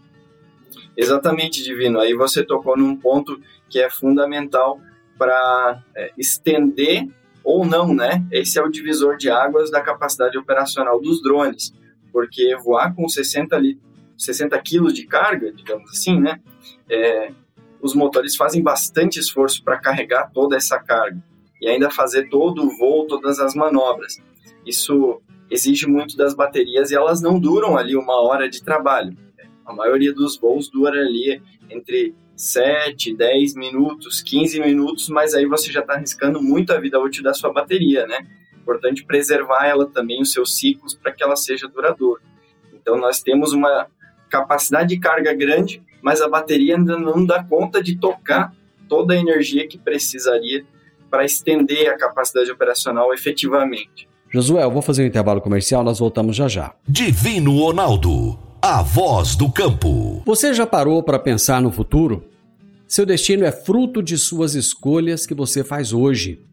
Exatamente, 0.97 1.63
Divino. 1.63 2.01
Aí 2.01 2.13
você 2.13 2.45
tocou 2.45 2.77
num 2.77 2.97
ponto 2.97 3.41
que 3.71 3.79
é 3.79 3.89
fundamental 3.89 4.81
para 5.17 5.81
é, 5.95 6.11
estender 6.19 7.07
ou 7.45 7.65
não, 7.65 7.95
né? 7.95 8.27
Esse 8.33 8.59
é 8.59 8.63
o 8.63 8.69
divisor 8.69 9.17
de 9.17 9.31
águas 9.31 9.71
da 9.71 9.81
capacidade 9.81 10.37
operacional 10.37 11.01
dos 11.01 11.23
drones, 11.23 11.73
porque 12.13 12.57
voar 12.57 12.93
com 12.97 13.09
60, 13.09 13.57
li 13.59 13.79
60 14.19 14.61
quilos 14.61 14.93
de 14.93 15.07
carga, 15.07 15.53
digamos 15.53 15.89
assim, 15.93 16.21
né? 16.21 16.41
É, 16.91 17.31
os 17.85 17.95
motores 17.95 18.35
fazem 18.35 18.63
bastante 18.63 19.21
esforço 19.21 19.63
para 19.63 19.79
carregar 19.79 20.31
toda 20.33 20.57
essa 20.57 20.79
carga 20.79 21.23
e 21.61 21.69
ainda 21.69 21.91
fazer 21.91 22.31
todo 22.31 22.65
o 22.65 22.71
voo, 22.79 23.07
todas 23.07 23.39
as 23.39 23.55
manobras. 23.55 24.17
Isso 24.65 25.21
exige 25.51 25.87
muito 25.87 26.17
das 26.17 26.35
baterias 26.35 26.91
e 26.91 26.95
elas 26.95 27.21
não 27.21 27.39
duram 27.39 27.77
ali 27.77 27.95
uma 27.95 28.23
hora 28.23 28.49
de 28.49 28.65
trabalho. 28.65 29.15
A 29.67 29.75
maioria 29.75 30.15
dos 30.15 30.39
voos 30.39 30.71
dura 30.71 30.99
ali 30.99 31.43
entre 31.69 32.15
7, 32.35 33.15
10 33.15 33.55
minutos, 33.55 34.23
15 34.23 34.61
minutos, 34.61 35.11
mas 35.11 35.35
aí 35.35 35.45
você 35.45 35.71
já 35.71 35.81
está 35.81 35.93
arriscando 35.93 36.43
muito 36.43 36.73
a 36.73 36.81
vida 36.81 36.99
útil 36.99 37.23
da 37.23 37.35
sua 37.35 37.53
bateria, 37.53 38.07
né? 38.07 38.27
Importante 38.57 39.05
preservar 39.05 39.67
ela 39.67 39.85
também, 39.85 40.23
os 40.23 40.33
seus 40.33 40.57
ciclos, 40.57 40.95
para 40.95 41.13
que 41.13 41.23
ela 41.23 41.37
seja 41.37 41.69
duradoura. 41.69 42.23
Então, 42.73 42.97
nós 42.97 43.21
temos 43.21 43.53
uma 43.53 43.87
capacidade 44.31 44.89
de 44.89 44.99
carga 44.99 45.35
grande, 45.35 45.83
mas 46.05 46.21
a 46.21 46.29
bateria 46.29 46.77
ainda 46.77 46.99
não 46.99 47.25
dá 47.25 47.43
conta 47.43 47.83
de 47.83 47.97
tocar 47.97 48.55
toda 48.87 49.15
a 49.15 49.17
energia 49.17 49.67
que 49.67 49.79
precisaria 49.79 50.63
para 51.11 51.25
estender 51.25 51.89
a 51.89 51.97
capacidade 51.97 52.51
operacional 52.51 53.15
efetivamente. 53.15 54.07
Josué, 54.29 54.65
eu 54.65 54.71
vou 54.71 54.83
fazer 54.83 55.03
um 55.03 55.07
intervalo 55.07 55.41
comercial, 55.41 55.83
nós 55.83 55.99
voltamos 55.99 56.37
já 56.37 56.47
já. 56.47 56.75
Divino 56.87 57.57
Ronaldo, 57.59 58.39
a 58.61 58.83
voz 58.83 59.35
do 59.35 59.51
campo. 59.51 60.23
Você 60.27 60.53
já 60.53 60.67
parou 60.67 61.03
para 61.03 61.19
pensar 61.19 61.63
no 61.63 61.73
futuro? 61.73 62.29
Seu 62.87 63.07
destino 63.07 63.47
é 63.47 63.51
fruto 63.51 64.03
de 64.03 64.19
suas 64.19 64.55
escolhas 64.55 65.25
que 65.25 65.33
você 65.33 65.65
faz 65.65 65.95
hoje. 65.95 66.45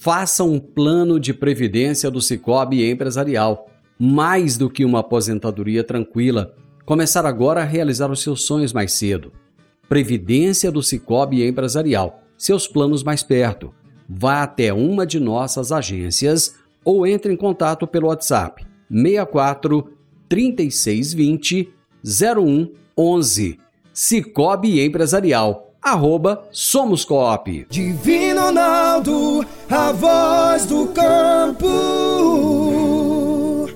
Faça 0.00 0.44
um 0.44 0.60
plano 0.60 1.18
de 1.18 1.34
previdência 1.34 2.08
do 2.08 2.20
Cicobi 2.20 2.88
Empresarial, 2.88 3.68
mais 3.98 4.56
do 4.56 4.70
que 4.70 4.84
uma 4.84 5.00
aposentadoria 5.00 5.82
tranquila 5.82 6.54
Começar 6.84 7.24
agora 7.24 7.60
a 7.60 7.64
realizar 7.64 8.10
os 8.10 8.22
seus 8.22 8.42
sonhos 8.42 8.72
mais 8.72 8.92
cedo. 8.92 9.32
Previdência 9.88 10.70
do 10.70 10.82
Cicobi 10.82 11.46
Empresarial. 11.46 12.22
Seus 12.36 12.66
planos 12.66 13.04
mais 13.04 13.22
perto. 13.22 13.72
Vá 14.08 14.42
até 14.42 14.72
uma 14.72 15.06
de 15.06 15.20
nossas 15.20 15.70
agências 15.70 16.56
ou 16.84 17.06
entre 17.06 17.32
em 17.32 17.36
contato 17.36 17.86
pelo 17.86 18.08
WhatsApp 18.08 18.66
64 18.90 19.92
3620 20.28 21.72
0111. 22.04 23.58
Cicobi 23.92 24.84
Empresarial, 24.84 25.72
arroba 25.80 26.48
Somos 26.50 27.04
Coop. 27.04 27.66
Divino 27.70 28.40
Ronaldo, 28.40 29.46
a 29.70 29.92
voz 29.92 30.66
do 30.66 30.88
campo. 30.88 32.91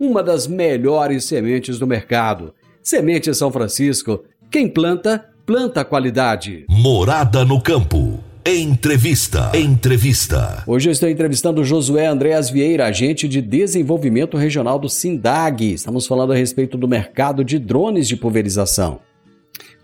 uma 0.00 0.22
das 0.22 0.46
melhores 0.46 1.26
sementes 1.26 1.78
do 1.78 1.86
mercado. 1.86 2.54
Semente 2.82 3.32
São 3.34 3.52
Francisco, 3.52 4.24
quem 4.50 4.66
planta, 4.66 5.26
planta 5.44 5.84
qualidade. 5.84 6.64
Morada 6.70 7.44
no 7.44 7.60
campo. 7.60 8.18
Entrevista. 8.46 9.52
Entrevista. 9.54 10.64
Hoje 10.66 10.88
eu 10.88 10.92
estou 10.92 11.10
entrevistando 11.10 11.62
Josué 11.62 12.06
Andréas 12.06 12.48
Vieira, 12.48 12.86
agente 12.86 13.28
de 13.28 13.42
desenvolvimento 13.42 14.38
regional 14.38 14.78
do 14.78 14.88
SINDAG. 14.88 15.74
Estamos 15.74 16.06
falando 16.06 16.32
a 16.32 16.36
respeito 16.36 16.78
do 16.78 16.88
mercado 16.88 17.44
de 17.44 17.58
drones 17.58 18.08
de 18.08 18.16
pulverização. 18.16 19.00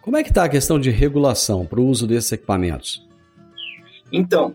Como 0.00 0.16
é 0.16 0.22
que 0.22 0.30
está 0.30 0.44
a 0.44 0.48
questão 0.48 0.80
de 0.80 0.88
regulação 0.88 1.66
para 1.66 1.80
o 1.80 1.86
uso 1.86 2.06
desses 2.06 2.32
equipamentos? 2.32 3.06
Então, 4.10 4.54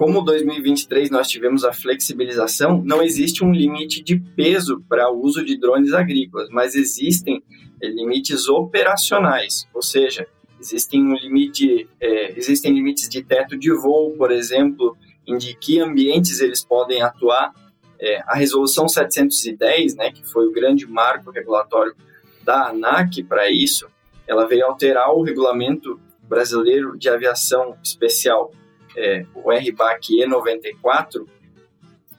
como 0.00 0.22
2023 0.22 1.10
nós 1.10 1.28
tivemos 1.28 1.62
a 1.62 1.74
flexibilização, 1.74 2.82
não 2.82 3.02
existe 3.02 3.44
um 3.44 3.52
limite 3.52 4.02
de 4.02 4.18
peso 4.18 4.82
para 4.88 5.12
o 5.12 5.22
uso 5.22 5.44
de 5.44 5.60
drones 5.60 5.92
agrícolas, 5.92 6.48
mas 6.48 6.74
existem 6.74 7.42
eh, 7.82 7.86
limites 7.86 8.48
operacionais, 8.48 9.68
ou 9.74 9.82
seja, 9.82 10.26
existem 10.58 11.04
um 11.04 11.14
limite, 11.14 11.86
é, 12.00 12.32
existem 12.34 12.72
limites 12.72 13.10
de 13.10 13.22
teto 13.22 13.58
de 13.58 13.70
voo, 13.74 14.16
por 14.16 14.30
exemplo, 14.32 14.96
em 15.26 15.36
de 15.36 15.54
que 15.54 15.78
ambientes 15.80 16.40
eles 16.40 16.64
podem 16.64 17.02
atuar. 17.02 17.52
É, 18.00 18.22
a 18.26 18.36
resolução 18.36 18.88
710, 18.88 19.96
né, 19.96 20.10
que 20.10 20.26
foi 20.26 20.46
o 20.46 20.52
grande 20.52 20.86
marco 20.86 21.30
regulatório 21.30 21.94
da 22.42 22.70
ANAC 22.70 23.22
para 23.22 23.50
isso, 23.50 23.86
ela 24.26 24.48
veio 24.48 24.64
alterar 24.64 25.10
o 25.10 25.20
regulamento 25.22 26.00
brasileiro 26.22 26.96
de 26.96 27.10
aviação 27.10 27.76
especial, 27.82 28.50
é, 28.96 29.24
o 29.34 29.50
RBAC 29.50 30.18
E94, 30.18 31.26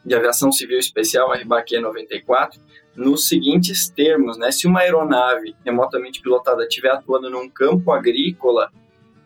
de 0.06 0.16
aviação 0.16 0.52
civil 0.52 0.80
especial, 0.80 1.32
RBAC 1.32 1.76
E94, 1.76 2.60
nos 2.96 3.28
seguintes 3.28 3.90
termos, 3.90 4.38
né? 4.38 4.52
Se 4.52 4.68
uma 4.68 4.82
aeronave 4.82 5.56
remotamente 5.64 6.22
pilotada 6.22 6.64
estiver 6.64 6.92
atuando 6.92 7.30
num 7.30 7.50
campo 7.50 7.92
agrícola 7.92 8.72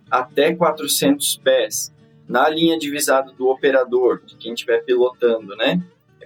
até 0.09 0.53
400 0.53 1.37
pés, 1.37 1.93
na 2.27 2.49
linha 2.49 2.77
divisada 2.77 3.31
do 3.31 3.47
operador, 3.47 4.21
de 4.25 4.35
quem 4.35 4.53
estiver 4.53 4.83
pilotando, 4.83 5.55
né? 5.55 5.81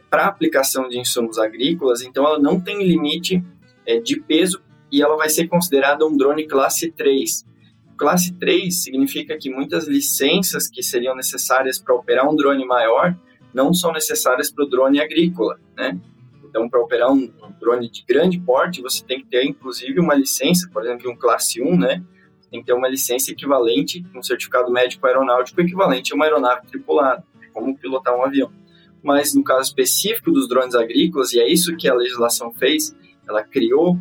Para 0.10 0.26
aplicação 0.26 0.88
de 0.88 0.98
insumos 1.00 1.38
agrícolas, 1.38 2.02
então 2.02 2.26
ela 2.26 2.40
não 2.40 2.60
tem 2.60 2.84
limite 2.84 3.44
é, 3.86 4.00
de 4.00 4.20
peso 4.20 4.62
e 4.92 5.02
ela 5.02 5.16
vai 5.16 5.30
ser 5.30 5.48
considerada 5.48 6.06
um 6.06 6.16
drone 6.16 6.48
classe 6.48 6.92
3. 6.92 7.46
Classe 8.00 8.34
3 8.34 8.82
significa 8.82 9.38
que 9.38 9.50
muitas 9.50 9.86
licenças 9.86 10.70
que 10.70 10.82
seriam 10.82 11.14
necessárias 11.14 11.78
para 11.78 11.94
operar 11.94 12.30
um 12.30 12.36
drone 12.36 12.66
maior 12.66 13.14
não 13.54 13.74
são 13.74 13.92
necessárias 13.92 14.50
para 14.50 14.64
o 14.64 14.70
drone 14.70 15.02
agrícola, 15.02 15.60
né? 15.76 16.00
Então, 16.44 16.70
para 16.70 16.80
operar 16.80 17.12
um, 17.12 17.24
um, 17.24 17.52
drone 17.60 17.90
de 17.90 18.06
grande 18.08 18.40
porte, 18.40 18.82
você 18.82 19.04
tem 19.04 19.20
que 19.20 19.28
ter, 19.28 19.44
inclusive, 19.44 20.00
uma 20.00 20.16
licença, 20.16 20.70
por 20.72 20.84
exemplo, 20.84 21.12
um 21.12 21.16
classe 21.16 21.62
1, 21.62 21.78
né? 21.78 22.02
Tem 22.50 22.62
que 22.62 22.66
ter 22.66 22.74
uma 22.74 22.88
licença 22.88 23.32
equivalente, 23.32 24.04
um 24.16 24.24
certificado 24.24 24.72
médico 24.72 25.06
aeronáutico 25.06 25.60
equivalente 25.60 26.14
a 26.14 26.16
uma 26.16 26.26
aeronave 26.26 26.66
tripulada, 26.68 27.24
como 27.54 27.78
pilotar 27.78 28.16
um 28.16 28.24
avião. 28.24 28.50
Mas, 29.04 29.36
no 29.36 29.44
caso 29.44 29.64
específico 29.64 30.32
dos 30.32 30.48
drones 30.48 30.74
agrícolas, 30.74 31.34
e 31.34 31.40
é 31.40 31.52
isso 31.52 31.76
que 31.76 31.88
a 31.88 31.94
legislação 31.94 32.52
fez, 32.54 32.96
ela 33.28 33.44
criou 33.44 34.00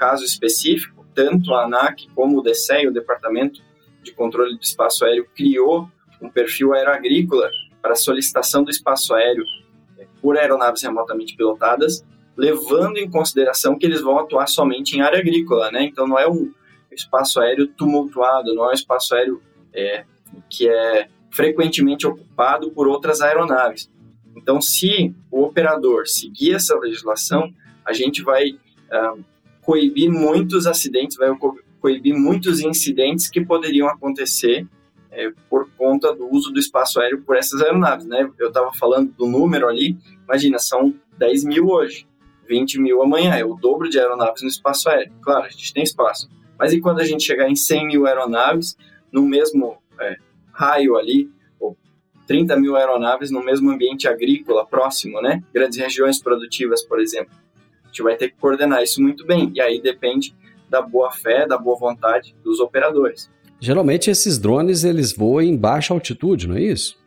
caso 0.00 0.24
específico, 0.24 0.99
tanto 1.14 1.54
a 1.54 1.64
ANAC 1.64 2.08
como 2.14 2.38
o 2.38 2.42
DSEI, 2.42 2.86
o 2.86 2.92
Departamento 2.92 3.62
de 4.02 4.12
Controle 4.12 4.56
do 4.56 4.62
Espaço 4.62 5.04
Aéreo, 5.04 5.26
criou 5.34 5.88
um 6.20 6.28
perfil 6.28 6.72
aeroagrícola 6.74 7.50
para 7.80 7.94
solicitação 7.96 8.62
do 8.62 8.70
espaço 8.70 9.14
aéreo 9.14 9.44
eh, 9.98 10.06
por 10.20 10.36
aeronaves 10.36 10.82
remotamente 10.82 11.36
pilotadas, 11.36 12.04
levando 12.36 12.98
em 12.98 13.10
consideração 13.10 13.78
que 13.78 13.86
eles 13.86 14.00
vão 14.00 14.18
atuar 14.18 14.46
somente 14.46 14.96
em 14.96 15.00
área 15.00 15.18
agrícola, 15.18 15.70
né? 15.70 15.84
Então 15.84 16.06
não 16.06 16.18
é 16.18 16.28
um 16.28 16.52
espaço 16.92 17.40
aéreo 17.40 17.66
tumultuado, 17.68 18.54
não 18.54 18.66
é 18.66 18.70
um 18.70 18.74
espaço 18.74 19.14
aéreo 19.14 19.42
é, 19.72 20.04
que 20.48 20.68
é 20.68 21.08
frequentemente 21.30 22.06
ocupado 22.06 22.70
por 22.70 22.88
outras 22.88 23.20
aeronaves. 23.20 23.90
Então, 24.36 24.60
se 24.60 25.14
o 25.30 25.42
operador 25.42 26.06
seguir 26.06 26.54
essa 26.54 26.76
legislação, 26.78 27.52
a 27.84 27.92
gente 27.92 28.22
vai 28.22 28.50
uh, 28.50 29.24
coibir 29.70 30.10
muitos 30.10 30.66
acidentes, 30.66 31.16
vai 31.16 31.30
coibir 31.80 32.12
muitos 32.18 32.58
incidentes 32.58 33.30
que 33.30 33.40
poderiam 33.40 33.86
acontecer 33.86 34.66
é, 35.12 35.30
por 35.48 35.70
conta 35.78 36.12
do 36.12 36.28
uso 36.28 36.50
do 36.50 36.58
espaço 36.58 37.00
aéreo 37.00 37.22
por 37.22 37.36
essas 37.36 37.62
aeronaves, 37.62 38.04
né? 38.04 38.28
Eu 38.36 38.48
estava 38.48 38.72
falando 38.72 39.12
do 39.12 39.28
número 39.28 39.68
ali, 39.68 39.96
imagina, 40.24 40.58
são 40.58 40.92
10 41.18 41.44
mil 41.44 41.68
hoje, 41.68 42.04
20 42.48 42.80
mil 42.80 43.00
amanhã, 43.00 43.36
é 43.36 43.44
o 43.44 43.54
dobro 43.54 43.88
de 43.88 43.96
aeronaves 43.96 44.42
no 44.42 44.48
espaço 44.48 44.88
aéreo. 44.88 45.12
Claro, 45.22 45.44
a 45.44 45.48
gente 45.48 45.72
tem 45.72 45.84
espaço, 45.84 46.28
mas 46.58 46.72
e 46.72 46.80
quando 46.80 46.98
a 46.98 47.04
gente 47.04 47.22
chegar 47.22 47.48
em 47.48 47.54
100 47.54 47.86
mil 47.86 48.06
aeronaves 48.06 48.76
no 49.12 49.22
mesmo 49.22 49.80
é, 50.00 50.16
raio 50.50 50.96
ali, 50.96 51.30
ou 51.60 51.78
30 52.26 52.56
mil 52.56 52.74
aeronaves 52.74 53.30
no 53.30 53.40
mesmo 53.40 53.70
ambiente 53.70 54.08
agrícola 54.08 54.66
próximo, 54.66 55.22
né? 55.22 55.44
Grandes 55.54 55.78
regiões 55.78 56.20
produtivas, 56.20 56.82
por 56.82 57.00
exemplo. 57.00 57.32
A 57.90 57.92
gente 57.92 58.02
vai 58.02 58.16
ter 58.16 58.30
que 58.30 58.36
coordenar 58.36 58.82
isso 58.82 59.02
muito 59.02 59.26
bem. 59.26 59.50
E 59.54 59.60
aí 59.60 59.80
depende 59.80 60.34
da 60.68 60.80
boa 60.80 61.10
fé, 61.10 61.46
da 61.46 61.58
boa 61.58 61.76
vontade 61.76 62.34
dos 62.44 62.60
operadores. 62.60 63.28
Geralmente 63.58 64.10
esses 64.10 64.38
drones 64.38 64.84
eles 64.84 65.12
voam 65.12 65.42
em 65.42 65.56
baixa 65.56 65.92
altitude, 65.92 66.46
não 66.46 66.56
é 66.56 66.62
isso? 66.62 66.98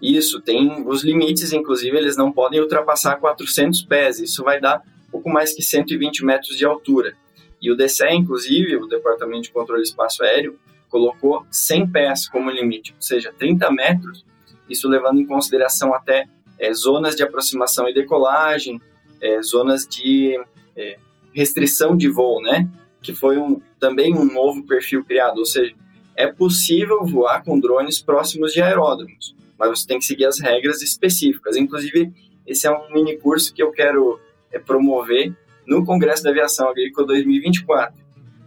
Isso, 0.00 0.40
tem 0.40 0.86
os 0.86 1.02
limites, 1.02 1.52
inclusive 1.52 1.96
eles 1.96 2.16
não 2.16 2.32
podem 2.32 2.60
ultrapassar 2.60 3.16
400 3.16 3.82
pés, 3.82 4.18
isso 4.18 4.42
vai 4.42 4.58
dar 4.58 4.82
pouco 5.10 5.28
mais 5.28 5.52
que 5.52 5.62
120 5.62 6.24
metros 6.24 6.56
de 6.56 6.64
altura. 6.64 7.14
E 7.60 7.70
o 7.70 7.76
DCE, 7.76 8.14
inclusive, 8.14 8.76
o 8.76 8.86
Departamento 8.86 9.42
de 9.42 9.52
Controle 9.52 9.82
do 9.82 9.84
Espaço 9.84 10.22
Aéreo, 10.22 10.58
colocou 10.88 11.44
100 11.50 11.90
pés 11.90 12.28
como 12.28 12.50
limite, 12.50 12.92
ou 12.92 13.02
seja, 13.02 13.32
30 13.36 13.70
metros, 13.70 14.24
isso 14.68 14.88
levando 14.88 15.20
em 15.20 15.26
consideração 15.26 15.92
até 15.92 16.26
é, 16.58 16.72
zonas 16.72 17.14
de 17.14 17.22
aproximação 17.22 17.88
e 17.88 17.92
decolagem, 17.92 18.80
é, 19.20 19.40
zonas 19.42 19.86
de 19.86 20.38
é, 20.76 20.98
restrição 21.32 21.96
de 21.96 22.08
voo, 22.08 22.40
né? 22.42 22.68
Que 23.02 23.14
foi 23.14 23.38
um, 23.38 23.60
também 23.78 24.14
um 24.14 24.24
novo 24.24 24.64
perfil 24.66 25.04
criado, 25.04 25.38
ou 25.38 25.46
seja, 25.46 25.74
é 26.16 26.26
possível 26.26 27.04
voar 27.04 27.42
com 27.42 27.58
drones 27.58 28.00
próximos 28.00 28.52
de 28.52 28.60
aeródromos, 28.60 29.34
mas 29.58 29.70
você 29.70 29.86
tem 29.86 29.98
que 29.98 30.04
seguir 30.04 30.26
as 30.26 30.38
regras 30.38 30.82
específicas. 30.82 31.56
Inclusive, 31.56 32.12
esse 32.46 32.66
é 32.66 32.70
um 32.70 32.92
mini 32.92 33.16
curso 33.16 33.54
que 33.54 33.62
eu 33.62 33.70
quero 33.70 34.20
é, 34.52 34.58
promover 34.58 35.34
no 35.66 35.84
Congresso 35.84 36.22
da 36.22 36.30
Aviação 36.30 36.68
Agrícola 36.68 37.06
2024. 37.06 37.98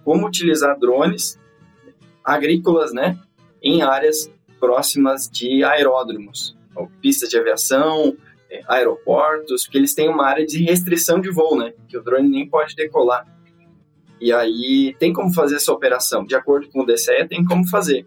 Como 0.03 0.27
utilizar 0.27 0.77
drones 0.77 1.39
agrícolas, 2.23 2.93
né, 2.93 3.17
em 3.61 3.81
áreas 3.81 4.29
próximas 4.59 5.29
de 5.29 5.63
aeródromos, 5.63 6.55
pistas 7.01 7.29
de 7.29 7.37
aviação, 7.37 8.15
aeroportos, 8.67 9.67
que 9.67 9.77
eles 9.77 9.93
têm 9.93 10.09
uma 10.09 10.27
área 10.27 10.45
de 10.45 10.63
restrição 10.63 11.19
de 11.19 11.31
voo, 11.31 11.57
né? 11.57 11.73
Que 11.87 11.97
o 11.97 12.03
drone 12.03 12.29
nem 12.29 12.47
pode 12.47 12.75
decolar. 12.75 13.25
E 14.19 14.31
aí 14.31 14.95
tem 14.99 15.11
como 15.11 15.33
fazer 15.33 15.55
essa 15.55 15.71
operação. 15.71 16.25
De 16.25 16.35
acordo 16.35 16.69
com 16.69 16.81
o 16.81 16.85
DCE, 16.85 17.27
tem 17.27 17.43
como 17.43 17.67
fazer. 17.67 18.05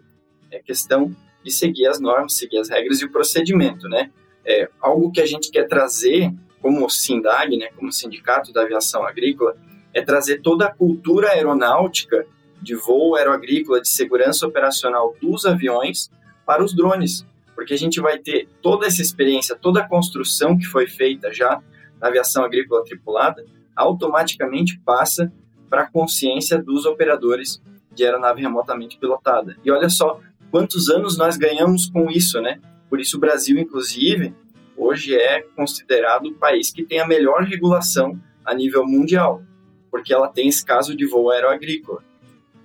É 0.49 0.59
questão 0.59 1.15
de 1.43 1.51
seguir 1.51 1.87
as 1.87 1.99
normas, 1.99 2.33
seguir 2.33 2.57
as 2.57 2.69
regras 2.69 3.01
e 3.01 3.05
o 3.05 3.11
procedimento, 3.11 3.87
né? 3.87 4.11
É, 4.45 4.69
algo 4.81 5.11
que 5.11 5.21
a 5.21 5.25
gente 5.25 5.51
quer 5.51 5.67
trazer 5.67 6.33
como 6.61 6.89
SINDAG, 6.89 7.57
né, 7.57 7.67
como 7.75 7.91
Sindicato 7.91 8.51
da 8.51 8.63
Aviação 8.63 9.05
Agrícola, 9.05 9.55
é 9.93 10.01
trazer 10.01 10.41
toda 10.41 10.65
a 10.65 10.73
cultura 10.73 11.29
aeronáutica 11.29 12.25
de 12.61 12.75
voo 12.75 13.15
aeroagrícola, 13.15 13.81
de 13.81 13.89
segurança 13.89 14.45
operacional 14.47 15.15
dos 15.21 15.45
aviões 15.45 16.09
para 16.45 16.63
os 16.63 16.75
drones, 16.75 17.25
porque 17.57 17.73
a 17.73 17.77
gente 17.77 17.99
vai 17.99 18.19
ter 18.19 18.47
toda 18.61 18.85
essa 18.85 19.01
experiência, 19.01 19.55
toda 19.55 19.79
a 19.79 19.87
construção 19.87 20.55
que 20.55 20.65
foi 20.67 20.85
feita 20.85 21.33
já 21.33 21.59
na 21.99 22.07
aviação 22.07 22.45
agrícola 22.45 22.83
tripulada, 22.83 23.43
automaticamente 23.75 24.79
passa 24.85 25.33
para 25.67 25.81
a 25.81 25.91
consciência 25.91 26.61
dos 26.61 26.85
operadores 26.85 27.59
de 27.91 28.05
aeronave 28.05 28.43
remotamente 28.43 28.99
pilotada. 28.99 29.57
E 29.65 29.71
olha 29.71 29.89
só 29.89 30.19
quantos 30.51 30.87
anos 30.87 31.17
nós 31.17 31.35
ganhamos 31.35 31.89
com 31.89 32.11
isso, 32.11 32.39
né? 32.39 32.61
Por 32.91 32.99
isso 32.99 33.17
o 33.17 33.19
Brasil, 33.19 33.57
inclusive, 33.57 34.35
hoje 34.77 35.15
é 35.15 35.41
considerado 35.41 36.27
o 36.27 36.35
país 36.35 36.71
que 36.71 36.85
tem 36.85 36.99
a 36.99 37.07
melhor 37.07 37.41
regulação 37.41 38.21
a 38.45 38.53
nível 38.53 38.85
mundial, 38.85 39.41
porque 39.89 40.13
ela 40.13 40.27
tem 40.27 40.47
esse 40.47 40.63
caso 40.63 40.95
de 40.95 41.07
voo 41.07 41.31
aeroagrícola. 41.31 42.03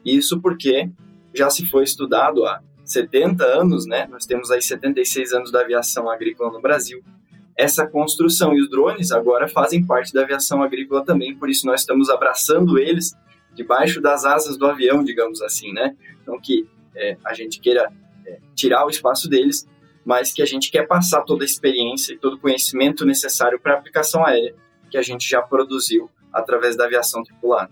Isso 0.05 0.39
porque 0.39 0.91
já 1.35 1.49
se 1.49 1.67
foi 1.67 1.85
estudado 1.85 2.45
há 2.45 2.61
70 2.93 3.45
anos, 3.45 3.87
né? 3.87 4.07
Nós 4.11 4.27
temos 4.27 4.51
aí 4.51 4.63
76 4.63 5.33
anos 5.33 5.51
da 5.51 5.61
aviação 5.61 6.11
agrícola 6.11 6.53
no 6.53 6.61
Brasil. 6.61 7.03
Essa 7.57 7.87
construção 7.87 8.55
e 8.55 8.61
os 8.61 8.71
drones 8.71 9.13
agora 9.13 9.47
fazem 9.47 9.85
parte 9.85 10.13
da 10.13 10.23
aviação 10.23 10.63
agrícola 10.63 11.05
também, 11.05 11.37
por 11.37 11.51
isso 11.51 11.67
nós 11.67 11.81
estamos 11.81 12.09
abraçando 12.09 12.79
eles 12.79 13.15
debaixo 13.55 14.01
das 14.01 14.25
asas 14.25 14.57
do 14.57 14.67
avião, 14.67 15.05
digamos 15.05 15.43
assim, 15.43 15.73
né? 15.73 15.95
Não 16.27 16.41
que 16.41 16.67
é, 16.97 17.17
a 17.25 17.35
gente 17.35 17.61
queira 17.61 17.93
é, 18.27 18.39
tirar 18.55 18.87
o 18.87 18.91
espaço 18.91 19.29
deles, 19.29 19.69
mas 20.05 20.33
que 20.33 20.43
a 20.43 20.47
gente 20.47 20.71
quer 20.71 20.87
passar 20.87 21.23
toda 21.23 21.45
a 21.45 21.47
experiência 21.47 22.15
e 22.15 22.19
todo 22.19 22.35
o 22.35 22.39
conhecimento 22.39 23.05
necessário 23.05 23.61
para 23.61 23.75
a 23.75 23.79
aplicação 23.79 24.25
aérea 24.25 24.55
que 24.91 24.97
a 24.97 25.03
gente 25.03 25.29
já 25.29 25.41
produziu 25.41 26.11
através 26.33 26.77
da 26.77 26.85
aviação 26.85 27.23
tripulada. 27.23 27.71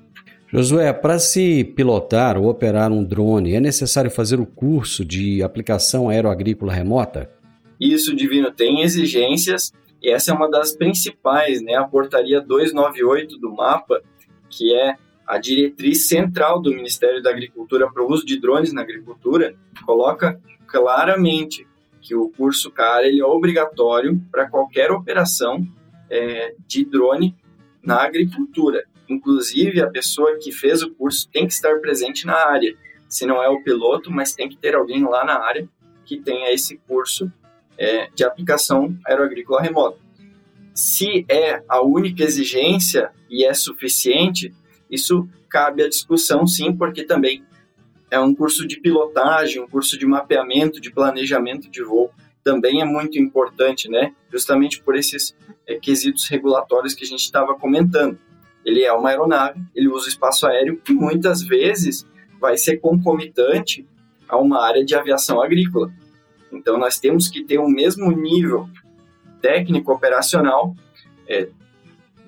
Josué, 0.53 0.93
para 0.93 1.19
se 1.21 1.63
pilotar 1.63 2.37
ou 2.37 2.49
operar 2.49 2.91
um 2.91 3.05
drone, 3.05 3.55
é 3.55 3.61
necessário 3.61 4.11
fazer 4.11 4.41
o 4.41 4.47
curso 4.47 5.05
de 5.05 5.45
aplicação 5.45 6.09
aeroagrícola 6.09 6.73
remota? 6.73 7.31
Isso, 7.79 8.15
Divino, 8.17 8.51
tem 8.51 8.83
exigências 8.83 9.73
e 10.03 10.11
essa 10.11 10.33
é 10.33 10.35
uma 10.35 10.51
das 10.51 10.75
principais, 10.75 11.63
né? 11.63 11.75
A 11.75 11.85
portaria 11.85 12.41
298 12.41 13.39
do 13.39 13.55
MAPA, 13.55 14.03
que 14.49 14.75
é 14.75 14.97
a 15.25 15.39
diretriz 15.39 16.09
central 16.09 16.61
do 16.61 16.75
Ministério 16.75 17.23
da 17.23 17.31
Agricultura 17.31 17.89
para 17.89 18.03
o 18.03 18.11
uso 18.11 18.27
de 18.27 18.41
drones 18.41 18.73
na 18.73 18.83
agricultura, 18.83 19.55
coloca 19.87 20.41
claramente 20.67 21.65
que 22.01 22.17
o 22.17 22.29
curso 22.29 22.73
CAR 22.73 23.05
ele 23.05 23.21
é 23.21 23.25
obrigatório 23.25 24.21
para 24.33 24.51
qualquer 24.51 24.91
operação 24.91 25.65
é, 26.11 26.55
de 26.67 26.85
drone 26.85 27.37
na 27.85 28.03
agricultura. 28.03 28.85
Inclusive, 29.11 29.83
a 29.83 29.90
pessoa 29.90 30.38
que 30.38 30.53
fez 30.53 30.83
o 30.83 30.94
curso 30.94 31.29
tem 31.29 31.46
que 31.46 31.53
estar 31.53 31.81
presente 31.81 32.25
na 32.25 32.35
área. 32.35 32.77
Se 33.09 33.27
não 33.27 33.42
é 33.42 33.49
o 33.49 33.62
piloto, 33.62 34.11
mas 34.11 34.33
tem 34.33 34.49
que 34.49 34.57
ter 34.57 34.75
alguém 34.75 35.03
lá 35.05 35.25
na 35.25 35.40
área 35.40 35.68
que 36.05 36.18
tenha 36.18 36.53
esse 36.53 36.77
curso 36.87 37.31
é, 37.77 38.09
de 38.14 38.25
aplicação 38.25 38.96
aeroagrícola 39.05 39.62
remota. 39.62 39.99
Se 40.73 41.25
é 41.29 41.62
a 41.68 41.83
única 41.83 42.23
exigência 42.23 43.11
e 43.29 43.44
é 43.44 43.53
suficiente, 43.53 44.55
isso 44.88 45.29
cabe 45.49 45.83
à 45.83 45.88
discussão, 45.88 46.46
sim, 46.46 46.73
porque 46.73 47.03
também 47.03 47.42
é 48.11 48.18
um 48.18 48.35
curso 48.35 48.66
de 48.66 48.81
pilotagem, 48.81 49.62
um 49.62 49.68
curso 49.68 49.99
de 49.99 50.07
mapeamento, 50.07 50.81
de 50.81 50.92
planejamento 50.92 51.68
de 51.68 51.83
voo, 51.83 52.11
também 52.42 52.81
é 52.81 52.85
muito 52.85 53.18
importante, 53.18 53.88
né? 53.88 54.14
Justamente 54.33 54.83
por 54.83 54.96
esses 54.96 55.37
é, 55.66 55.77
quesitos 55.77 56.29
regulatórios 56.29 56.94
que 56.94 57.05
a 57.05 57.07
gente 57.07 57.20
estava 57.20 57.55
comentando. 57.55 58.18
Ele 58.64 58.83
é 58.83 58.92
uma 58.92 59.11
aeronave, 59.11 59.61
ele 59.75 59.88
usa 59.88 60.09
espaço 60.09 60.46
aéreo 60.46 60.81
que 60.83 60.92
muitas 60.92 61.42
vezes 61.42 62.07
vai 62.40 62.57
ser 62.57 62.79
concomitante 62.79 63.87
a 64.29 64.37
uma 64.37 64.64
área 64.64 64.85
de 64.85 64.94
aviação 64.94 65.40
agrícola. 65.40 65.92
Então, 66.53 66.79
nós 66.79 66.99
temos 66.99 67.29
que 67.29 67.44
ter 67.44 67.59
o 67.59 67.68
mesmo 67.68 68.11
nível 68.11 68.68
técnico 69.40 69.92
operacional 69.92 70.75
é, 71.27 71.49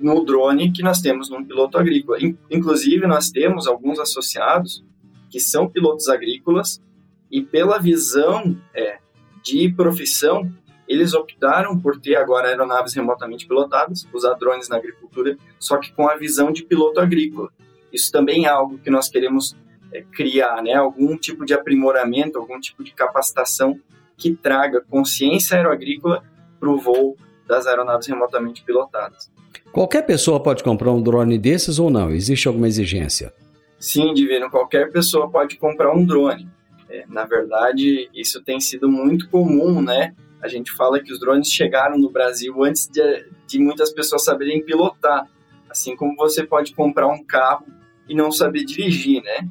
no 0.01 0.25
drone 0.25 0.73
que 0.73 0.83
nós 0.83 1.01
temos 1.01 1.31
num 1.31 1.45
piloto 1.45 1.79
agrícola. 1.79 2.19
Inclusive, 2.51 3.07
nós 3.07 3.31
temos 3.31 3.67
alguns 3.67 3.99
associados 3.99 4.85
que 5.31 5.41
são 5.41 5.69
pilotos 5.69 6.09
agrícolas 6.09 6.83
e 7.31 7.41
pela 7.41 7.79
visão 7.79 8.57
é, 8.75 8.99
de 9.43 9.73
profissão, 9.73 10.53
eles 10.93 11.15
optaram 11.15 11.79
por 11.79 12.01
ter 12.01 12.17
agora 12.17 12.49
aeronaves 12.49 12.95
remotamente 12.95 13.47
pilotadas, 13.47 14.07
usar 14.13 14.35
drones 14.35 14.69
na 14.69 14.77
agricultura, 14.77 15.37
só 15.59 15.79
que 15.79 15.93
com 15.93 16.09
a 16.09 16.17
visão 16.17 16.53
de 16.53 16.65
piloto 16.65 17.01
agrícola. 17.01 17.51
Isso 17.93 18.11
também 18.11 18.47
é 18.47 18.49
algo 18.49 18.79
que 18.79 18.91
nós 18.91 19.09
queremos 19.09 19.57
é, 19.93 20.03
criar, 20.03 20.63
né? 20.63 20.75
Algum 20.75 21.17
tipo 21.17 21.45
de 21.45 21.53
aprimoramento, 21.53 22.39
algum 22.39 22.59
tipo 22.59 22.83
de 22.83 22.93
capacitação 22.93 23.79
que 24.17 24.35
traga 24.35 24.81
consciência 24.81 25.57
aeroagrícola 25.57 26.23
para 26.59 26.71
o 26.71 26.79
voo 26.79 27.17
das 27.47 27.67
aeronaves 27.67 28.07
remotamente 28.07 28.63
pilotadas. 28.63 29.31
Qualquer 29.73 30.03
pessoa 30.03 30.43
pode 30.43 30.63
comprar 30.63 30.93
um 30.93 31.03
drone 31.03 31.39
desses 31.39 31.79
ou 31.79 31.91
não? 31.91 32.11
Existe 32.11 32.47
alguma 32.47 32.69
exigência? 32.69 33.33
Sim, 33.79 34.15
Divino, 34.15 34.51
qualquer 34.51 34.91
pessoa 34.93 35.29
pode 35.29 35.57
comprar 35.57 35.93
um 35.93 36.05
drone. 36.05 36.49
É, 36.89 37.05
na 37.09 37.25
verdade, 37.25 38.09
isso 38.15 38.43
tem 38.43 38.61
sido 38.61 38.89
muito 38.89 39.29
comum, 39.29 39.83
né? 39.83 40.15
A 40.43 40.49
gente 40.49 40.73
fala 40.73 41.01
que 41.01 41.13
os 41.13 41.21
drones 41.21 41.53
chegaram 41.53 41.97
no 41.97 42.11
Brasil 42.11 42.63
antes 42.65 42.89
de, 42.89 43.27
de 43.47 43.59
muitas 43.59 43.93
pessoas 43.93 44.25
saberem 44.25 44.65
pilotar. 44.65 45.29
Assim 45.71 45.95
como 45.95 46.17
você 46.17 46.45
pode 46.45 46.75
comprar 46.75 47.07
um 47.07 47.23
carro 47.25 47.67
e 48.09 48.15
não 48.15 48.33
saber 48.33 48.65
dirigir, 48.65 49.23
né? 49.23 49.49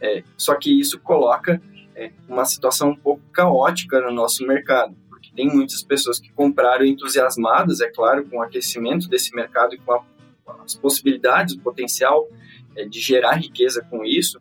É, 0.00 0.24
só 0.36 0.56
que 0.56 0.80
isso 0.80 0.98
coloca 0.98 1.62
é, 1.94 2.10
uma 2.28 2.44
situação 2.44 2.90
um 2.90 2.96
pouco 2.96 3.22
caótica 3.32 4.00
no 4.00 4.12
nosso 4.12 4.44
mercado, 4.44 4.96
porque 5.08 5.30
tem 5.34 5.48
muitas 5.48 5.82
pessoas 5.82 6.18
que 6.18 6.32
compraram 6.32 6.84
entusiasmadas, 6.84 7.80
é 7.80 7.88
claro, 7.88 8.26
com 8.28 8.38
o 8.38 8.42
aquecimento 8.42 9.08
desse 9.08 9.34
mercado 9.34 9.74
e 9.74 9.78
com 9.78 9.92
a, 9.92 10.04
as 10.64 10.74
possibilidades, 10.74 11.54
o 11.54 11.60
potencial 11.60 12.28
é, 12.74 12.84
de 12.84 12.98
gerar 12.98 13.34
riqueza 13.34 13.86
com 13.88 14.04
isso, 14.04 14.40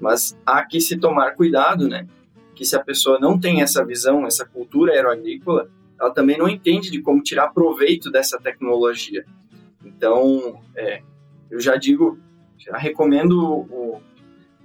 mas 0.00 0.38
há 0.46 0.64
que 0.64 0.80
se 0.80 0.96
tomar 0.96 1.32
cuidado, 1.32 1.88
né? 1.88 2.06
Que 2.54 2.64
se 2.64 2.76
a 2.76 2.80
pessoa 2.80 3.18
não 3.18 3.38
tem 3.38 3.62
essa 3.62 3.84
visão, 3.84 4.26
essa 4.26 4.44
cultura 4.44 4.92
aeroagrícola, 4.92 5.70
ela 5.98 6.10
também 6.10 6.36
não 6.36 6.48
entende 6.48 6.90
de 6.90 7.00
como 7.00 7.22
tirar 7.22 7.48
proveito 7.48 8.10
dessa 8.10 8.38
tecnologia. 8.38 9.24
Então, 9.84 10.60
é, 10.76 11.02
eu 11.50 11.60
já 11.60 11.76
digo, 11.76 12.18
já 12.58 12.76
recomendo 12.76 13.32
o, 13.40 14.00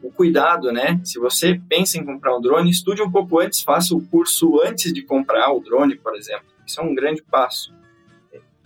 o, 0.02 0.12
cuidado, 0.12 0.72
né? 0.72 1.00
Se 1.04 1.20
você 1.20 1.62
pensa 1.70 1.98
em 1.98 2.06
comprar 2.06 2.36
um 2.36 2.42
drone, 2.42 2.70
estude 2.70 3.02
um 3.02 3.12
pouco 3.12 3.40
antes, 3.40 3.62
faça 3.62 3.96
o 3.96 4.02
curso 4.02 4.62
antes 4.62 4.94
de 4.94 5.02
comprar 5.02 5.52
o 5.54 5.60
drone, 5.60 5.96
por 5.96 6.16
exemplo. 6.16 6.46
Isso 6.66 6.82
é 6.82 6.84
um 6.84 6.94
grande 6.94 7.22
passo 7.24 7.72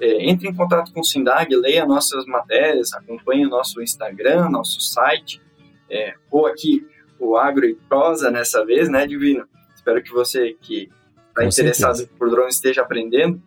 é, 0.02 0.28
entre 0.28 0.50
em 0.50 0.54
contato 0.54 0.92
com 0.92 1.02
o 1.02 1.06
Sindag, 1.06 1.56
leia 1.56 1.86
nossas 1.86 2.26
matérias, 2.26 2.92
acompanhe 2.92 3.46
o 3.46 3.50
nosso 3.50 3.80
Instagram, 3.82 4.50
nosso 4.50 4.82
site, 4.82 5.40
é, 5.88 6.16
ou 6.32 6.48
aqui 6.48 6.84
o 7.22 7.38
Agro 7.38 7.66
e 7.66 7.76
Prosa 7.76 8.30
nessa 8.32 8.66
vez, 8.66 8.90
né, 8.90 9.06
Divino? 9.06 9.48
Espero 9.76 10.02
que 10.02 10.12
você 10.12 10.56
que 10.60 10.90
está 11.30 11.46
interessado 11.46 11.98
certeza. 11.98 12.18
por 12.18 12.30
drones 12.30 12.56
esteja 12.56 12.82
aprendendo. 12.82 13.42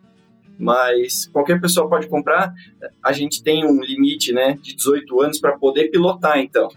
Mas 0.57 1.27
qualquer 1.27 1.59
pessoa 1.59 1.89
pode 1.89 2.07
comprar. 2.07 2.53
A 3.03 3.11
gente 3.11 3.43
tem 3.43 3.65
um 3.65 3.81
limite, 3.81 4.31
né, 4.31 4.57
de 4.61 4.73
18 4.75 5.21
anos 5.21 5.39
para 5.39 5.57
poder 5.57 5.89
pilotar. 5.89 6.39
Então, 6.39 6.69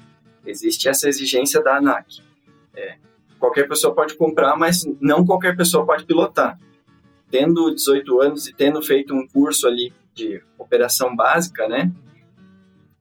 existe 0.45 0.89
essa 0.89 1.09
exigência 1.09 1.63
da 1.63 1.77
ANAC. 1.77 2.21
É, 2.75 2.97
qualquer 3.39 3.69
pessoa 3.69 3.95
pode 3.95 4.15
comprar, 4.17 4.57
mas 4.57 4.85
não 5.01 5.25
qualquer 5.25 5.57
pessoa 5.57 5.87
pode 5.87 6.05
pilotar 6.05 6.59
tendo 7.31 7.73
18 7.75 8.21
anos 8.21 8.47
e 8.47 8.55
tendo 8.55 8.83
feito 8.83 9.15
um 9.15 9.27
curso 9.27 9.67
ali 9.67 9.93
de 10.15 10.43
operação 10.59 11.15
básica, 11.15 11.69
né? 11.69 11.93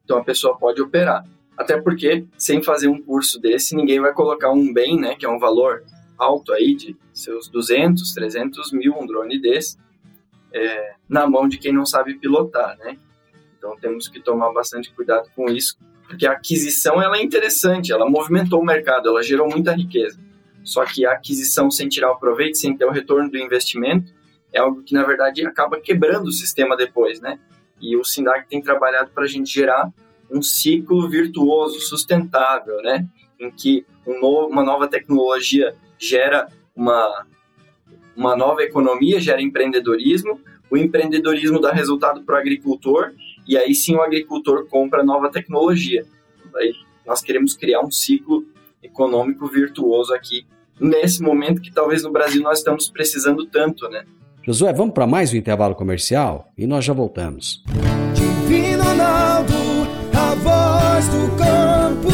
Então 0.03 0.17
a 0.17 0.23
pessoa 0.23 0.57
pode 0.57 0.81
operar. 0.81 1.25
Até 1.57 1.81
porque, 1.81 2.25
sem 2.37 2.61
fazer 2.61 2.87
um 2.87 3.01
curso 3.01 3.39
desse, 3.39 3.75
ninguém 3.75 3.99
vai 3.99 4.13
colocar 4.13 4.51
um 4.51 4.71
bem, 4.71 4.99
né? 4.99 5.15
Que 5.15 5.25
é 5.25 5.29
um 5.29 5.39
valor 5.39 5.83
alto 6.17 6.53
aí 6.53 6.75
de 6.75 6.95
seus 7.11 7.47
200, 7.49 8.13
300 8.13 8.71
mil, 8.71 8.95
um 8.97 9.05
drone 9.05 9.39
desse, 9.39 9.77
é, 10.53 10.93
na 11.09 11.27
mão 11.27 11.47
de 11.47 11.57
quem 11.57 11.73
não 11.73 11.85
sabe 11.85 12.17
pilotar, 12.19 12.77
né? 12.77 12.97
Então 13.57 13.75
temos 13.77 14.07
que 14.07 14.19
tomar 14.19 14.51
bastante 14.53 14.93
cuidado 14.93 15.29
com 15.35 15.49
isso, 15.49 15.77
porque 16.07 16.27
a 16.27 16.33
aquisição 16.33 17.01
ela 17.01 17.17
é 17.17 17.23
interessante, 17.23 17.91
ela 17.91 18.09
movimentou 18.09 18.61
o 18.61 18.65
mercado, 18.65 19.09
ela 19.09 19.23
gerou 19.23 19.49
muita 19.49 19.73
riqueza. 19.73 20.19
Só 20.63 20.85
que 20.85 21.05
a 21.05 21.13
aquisição 21.13 21.71
sem 21.71 21.87
tirar 21.87 22.11
o 22.11 22.19
proveito, 22.19 22.57
sem 22.57 22.75
ter 22.75 22.85
o 22.85 22.91
retorno 22.91 23.31
do 23.31 23.37
investimento, 23.37 24.13
é 24.53 24.59
algo 24.59 24.83
que, 24.83 24.93
na 24.93 25.03
verdade, 25.03 25.45
acaba 25.45 25.79
quebrando 25.79 26.27
o 26.27 26.31
sistema 26.31 26.75
depois, 26.75 27.19
né? 27.19 27.39
E 27.79 27.95
o 27.95 28.03
SINDAG 28.03 28.47
tem 28.49 28.61
trabalhado 28.61 29.11
para 29.11 29.23
a 29.23 29.27
gente 29.27 29.53
gerar 29.53 29.91
um 30.31 30.41
ciclo 30.41 31.09
virtuoso, 31.09 31.79
sustentável, 31.79 32.77
né? 32.81 33.07
Em 33.39 33.51
que 33.51 33.85
um 34.05 34.19
novo, 34.19 34.47
uma 34.47 34.63
nova 34.63 34.87
tecnologia 34.87 35.75
gera 35.97 36.47
uma, 36.75 37.25
uma 38.15 38.35
nova 38.35 38.61
economia, 38.63 39.19
gera 39.19 39.41
empreendedorismo, 39.41 40.39
o 40.69 40.77
empreendedorismo 40.77 41.59
dá 41.61 41.71
resultado 41.71 42.23
para 42.23 42.35
o 42.35 42.37
agricultor, 42.37 43.13
e 43.47 43.57
aí 43.57 43.73
sim 43.73 43.95
o 43.95 44.01
agricultor 44.01 44.65
compra 44.67 45.03
nova 45.03 45.31
tecnologia. 45.31 46.05
Aí 46.55 46.73
nós 47.05 47.21
queremos 47.21 47.55
criar 47.55 47.81
um 47.81 47.91
ciclo 47.91 48.45
econômico 48.83 49.47
virtuoso 49.47 50.13
aqui, 50.13 50.45
nesse 50.79 51.21
momento 51.21 51.61
que 51.61 51.71
talvez 51.71 52.03
no 52.03 52.11
Brasil 52.11 52.41
nós 52.41 52.59
estamos 52.59 52.89
precisando 52.89 53.45
tanto, 53.45 53.87
né? 53.89 54.05
Josué, 54.45 54.71
vamos 54.71 54.93
para 54.93 55.07
mais 55.07 55.33
um 55.33 55.35
intervalo 55.35 55.75
comercial 55.75 56.51
e 56.57 56.65
nós 56.65 56.85
já 56.85 56.93
voltamos. 56.93 57.63
Divino 57.65 57.96
voz 60.97 61.07
do 61.10 61.38
campo. 61.38 62.07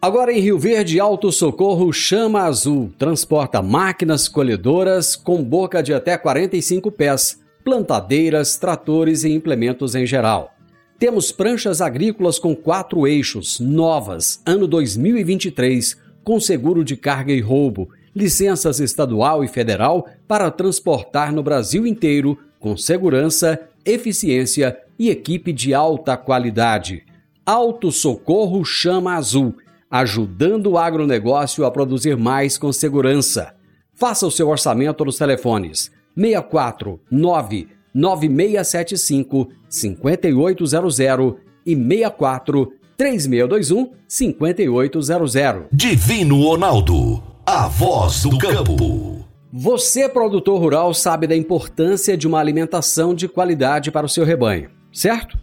Agora 0.00 0.32
em 0.32 0.40
Rio 0.40 0.58
Verde, 0.58 0.98
Alto 0.98 1.30
Socorro 1.30 1.92
Chama 1.92 2.42
Azul 2.42 2.90
transporta 2.98 3.60
máquinas 3.62 4.28
colhedoras 4.28 5.14
com 5.14 5.44
boca 5.44 5.82
de 5.82 5.92
até 5.92 6.16
45 6.16 6.90
pés, 6.90 7.38
plantadeiras, 7.62 8.56
tratores 8.56 9.24
e 9.24 9.30
implementos 9.30 9.94
em 9.94 10.06
geral. 10.06 10.54
Temos 10.98 11.30
pranchas 11.30 11.80
agrícolas 11.80 12.38
com 12.38 12.56
quatro 12.56 13.06
eixos, 13.06 13.60
novas, 13.60 14.40
ano 14.46 14.66
2023, 14.66 15.98
com 16.24 16.40
seguro 16.40 16.82
de 16.82 16.96
carga 16.96 17.32
e 17.32 17.40
roubo, 17.40 17.90
licenças 18.14 18.80
estadual 18.80 19.44
e 19.44 19.48
federal 19.48 20.08
para 20.26 20.50
transportar 20.50 21.32
no 21.32 21.42
Brasil 21.42 21.86
inteiro 21.86 22.38
com 22.58 22.76
segurança, 22.76 23.60
eficiência 23.84 24.78
e 24.98 25.10
equipe 25.10 25.52
de 25.52 25.74
alta 25.74 26.16
qualidade. 26.16 27.04
Alto 27.44 27.90
Socorro 27.90 28.64
Chama 28.64 29.14
Azul, 29.14 29.54
ajudando 29.90 30.70
o 30.70 30.78
agronegócio 30.78 31.64
a 31.64 31.70
produzir 31.70 32.16
mais 32.16 32.56
com 32.56 32.72
segurança. 32.72 33.54
Faça 33.94 34.26
o 34.26 34.30
seu 34.30 34.48
orçamento 34.48 35.04
nos 35.04 35.18
telefones 35.18 35.90
64 36.16 37.00
9 37.10 37.68
9675 37.94 39.48
5800 39.68 41.34
e 41.66 41.76
64 41.76 42.72
3621 42.96 43.92
5800. 44.06 45.64
Divino 45.72 46.42
Ronaldo, 46.42 47.22
a 47.44 47.66
voz 47.66 48.22
do 48.22 48.38
campo. 48.38 49.24
Você, 49.52 50.08
produtor 50.08 50.58
rural, 50.58 50.94
sabe 50.94 51.26
da 51.26 51.36
importância 51.36 52.16
de 52.16 52.26
uma 52.26 52.38
alimentação 52.38 53.14
de 53.14 53.28
qualidade 53.28 53.90
para 53.90 54.06
o 54.06 54.08
seu 54.08 54.24
rebanho, 54.24 54.70
certo? 54.92 55.38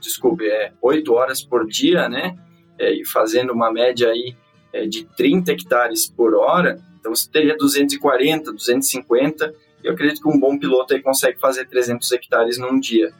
desculpe, 0.00 0.46
é, 0.48 0.72
8 0.80 1.12
horas 1.12 1.42
por 1.42 1.66
dia, 1.66 2.08
né? 2.08 2.38
É, 2.78 2.92
e 2.92 3.04
fazendo 3.04 3.52
uma 3.52 3.72
média 3.72 4.08
aí 4.08 4.36
é, 4.72 4.86
de 4.86 5.04
30 5.04 5.50
hectares 5.50 6.08
por 6.08 6.36
hora, 6.36 6.80
então 7.00 7.12
você 7.12 7.28
teria 7.28 7.56
240, 7.56 8.52
250, 8.52 9.52
eu 9.82 9.94
acredito 9.94 10.22
que 10.22 10.28
um 10.28 10.38
bom 10.38 10.56
piloto 10.56 10.94
aí 10.94 11.02
consegue 11.02 11.40
fazer 11.40 11.66
300 11.66 12.12
hectares 12.12 12.56
num 12.56 12.78
dia. 12.78 13.12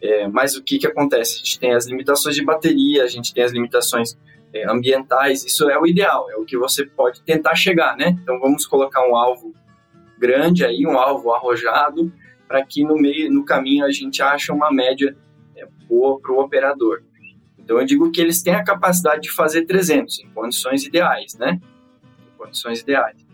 É, 0.00 0.28
mas 0.28 0.56
o 0.56 0.62
que, 0.62 0.78
que 0.78 0.86
acontece? 0.86 1.34
A 1.34 1.38
gente 1.38 1.58
tem 1.58 1.74
as 1.74 1.86
limitações 1.86 2.34
de 2.34 2.44
bateria, 2.44 3.04
a 3.04 3.06
gente 3.06 3.32
tem 3.32 3.44
as 3.44 3.52
limitações 3.52 4.16
é, 4.52 4.70
ambientais, 4.70 5.44
isso 5.44 5.68
é 5.68 5.78
o 5.78 5.86
ideal, 5.86 6.30
é 6.30 6.36
o 6.36 6.44
que 6.44 6.56
você 6.56 6.84
pode 6.84 7.22
tentar 7.22 7.54
chegar, 7.54 7.96
né? 7.96 8.16
Então 8.22 8.38
vamos 8.38 8.66
colocar 8.66 9.06
um 9.08 9.16
alvo 9.16 9.54
grande 10.18 10.64
aí, 10.64 10.86
um 10.86 10.98
alvo 10.98 11.32
arrojado, 11.32 12.12
para 12.46 12.64
que 12.64 12.84
no 12.84 12.96
meio, 12.96 13.32
no 13.32 13.44
caminho 13.44 13.84
a 13.84 13.90
gente 13.90 14.22
ache 14.22 14.52
uma 14.52 14.70
média 14.70 15.16
é, 15.56 15.66
boa 15.88 16.20
para 16.20 16.32
o 16.32 16.40
operador. 16.40 17.02
Então 17.58 17.80
eu 17.80 17.86
digo 17.86 18.10
que 18.12 18.20
eles 18.20 18.42
têm 18.42 18.54
a 18.54 18.64
capacidade 18.64 19.22
de 19.22 19.32
fazer 19.32 19.64
300 19.64 20.20
em 20.20 20.30
condições 20.30 20.84
ideais, 20.84 21.34
né? 21.34 21.60
Em 22.34 22.38
condições 22.38 22.80
ideais. 22.80 23.26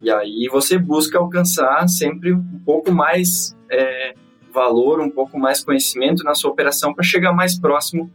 E 0.00 0.10
aí 0.10 0.48
você 0.50 0.78
busca 0.78 1.18
alcançar 1.18 1.86
sempre 1.88 2.32
um 2.32 2.60
pouco 2.64 2.92
mais 2.92 3.56
é, 3.70 4.14
valor, 4.54 5.00
um 5.00 5.10
pouco 5.10 5.38
mais 5.38 5.64
conhecimento 5.64 6.22
na 6.22 6.34
sua 6.34 6.52
operação 6.52 6.94
para 6.94 7.02
chegar 7.04 7.32
mais 7.32 7.58
próximo 7.58 8.10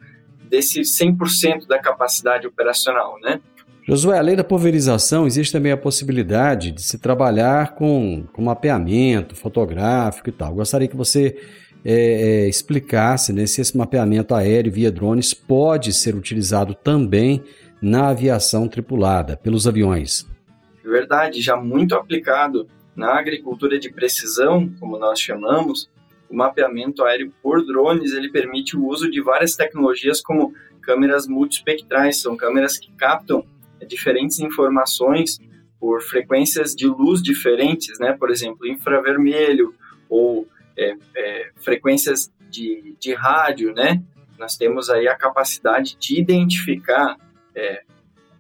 desse 0.50 0.82
100% 0.82 1.68
da 1.68 1.78
capacidade 1.78 2.48
operacional, 2.48 3.20
né? 3.22 3.40
Josué, 3.88 4.20
além 4.20 4.36
da 4.36 4.44
pulverização, 4.44 5.26
existe 5.26 5.52
também 5.52 5.72
a 5.72 5.78
possibilidade 5.78 6.72
de 6.72 6.82
se 6.82 7.00
trabalhar 7.00 7.74
com, 7.74 8.24
com 8.32 8.42
mapeamento 8.42 9.36
fotográfico 9.36 10.30
e 10.30 10.32
tal. 10.32 10.54
Gostaria 10.54 10.88
que 10.88 10.96
você 10.96 11.36
é, 11.84 11.94
é, 11.94 12.48
explicasse 12.48 13.34
né, 13.34 13.46
se 13.48 13.62
esse 13.62 13.76
mapeamento 13.76 14.36
aéreo 14.36 14.72
via 14.72 14.92
drones 14.92 15.34
pode 15.34 15.92
ser 15.92 16.16
utilizado 16.16 16.76
também 16.76 17.44
na 17.82 18.10
aviação 18.10 18.68
tripulada, 18.68 19.38
pelos 19.38 19.68
aviões. 19.68 20.28
Verdade, 20.84 21.42
já 21.42 21.56
muito 21.56 21.96
aplicado 21.96 22.68
na 22.96 23.18
agricultura 23.18 23.80
de 23.80 23.92
precisão, 23.92 24.70
como 24.80 25.00
nós 25.00 25.20
chamamos, 25.20 25.90
o 26.30 26.36
mapeamento 26.36 27.04
aéreo 27.04 27.34
por 27.42 27.66
drones 27.66 28.14
ele 28.14 28.30
permite 28.30 28.78
o 28.78 28.86
uso 28.86 29.10
de 29.10 29.22
várias 29.22 29.56
tecnologias 29.56 30.22
como 30.22 30.54
câmeras 30.82 31.28
multispectrais, 31.28 32.22
são 32.22 32.38
câmeras 32.38 32.78
que 32.78 32.92
captam 32.94 33.46
é, 33.80 33.86
diferentes 33.86 34.40
informações 34.40 35.40
por 35.80 36.02
frequências 36.02 36.76
de 36.76 36.88
luz 36.88 37.22
diferentes, 37.22 38.00
né? 38.00 38.14
Por 38.14 38.30
exemplo, 38.30 38.68
infravermelho 38.68 39.74
ou 40.10 40.48
é, 40.78 40.96
é, 41.16 41.52
frequências 41.56 42.32
de, 42.50 42.96
de 43.00 43.14
rádio, 43.14 43.74
né? 43.74 44.02
Nós 44.38 44.56
temos 44.56 44.90
aí 44.90 45.08
a 45.08 45.16
capacidade 45.16 45.96
de 45.98 46.20
identificar 46.20 47.18
é, 47.56 47.84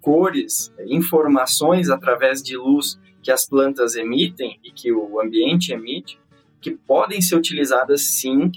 cores, 0.01 0.73
informações 0.87 1.89
através 1.89 2.41
de 2.41 2.57
luz 2.57 2.99
que 3.21 3.31
as 3.31 3.47
plantas 3.47 3.95
emitem 3.95 4.59
e 4.63 4.71
que 4.71 4.91
o 4.91 5.19
ambiente 5.21 5.73
emite 5.73 6.19
que 6.61 6.71
podem 6.71 7.21
ser 7.21 7.35
utilizadas 7.35 8.01
sim 8.01 8.51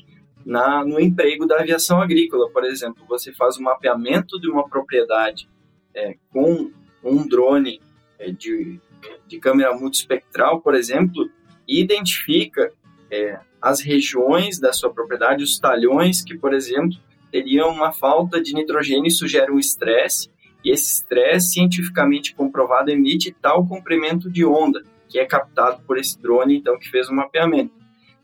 na, 0.45 0.85
no 0.85 1.01
emprego 1.01 1.47
da 1.47 1.61
aviação 1.61 2.01
agrícola. 2.01 2.51
Por 2.51 2.65
exemplo, 2.65 3.05
você 3.09 3.33
faz 3.33 3.57
o 3.57 3.63
mapeamento 3.63 4.41
de 4.41 4.51
uma 4.51 4.69
propriedade 4.69 5.49
é, 5.95 6.17
com 6.33 6.71
um 7.03 7.27
drone 7.27 7.81
é, 8.19 8.31
de, 8.31 8.81
de 9.27 9.39
câmera 9.39 9.75
multispectral, 9.75 10.61
por 10.61 10.75
exemplo, 10.75 11.31
e 11.67 11.81
identifica 11.81 12.73
é, 13.11 13.39
as 13.61 13.81
regiões 13.81 14.59
da 14.59 14.73
sua 14.73 14.93
propriedade, 14.93 15.45
os 15.45 15.59
talhões 15.59 16.23
que, 16.23 16.37
por 16.37 16.53
exemplo, 16.53 16.99
teriam 17.31 17.71
uma 17.71 17.93
falta 17.93 18.41
de 18.41 18.53
nitrogênio, 18.53 19.07
isso 19.07 19.29
gera 19.29 19.53
um 19.53 19.59
estresse, 19.59 20.31
e 20.65 20.71
esse 20.71 21.01
estresse, 21.01 21.53
cientificamente 21.53 22.35
comprovado, 22.35 22.91
emite 22.91 23.35
tal 23.41 23.67
comprimento 23.67 24.31
de 24.31 24.45
onda, 24.45 24.83
que 25.09 25.19
é 25.19 25.27
captado 25.27 25.83
por 25.87 25.99
esse 25.99 26.21
drone, 26.21 26.57
então, 26.57 26.79
que 26.79 26.89
fez 26.89 27.09
o 27.09 27.15
mapeamento 27.15 27.82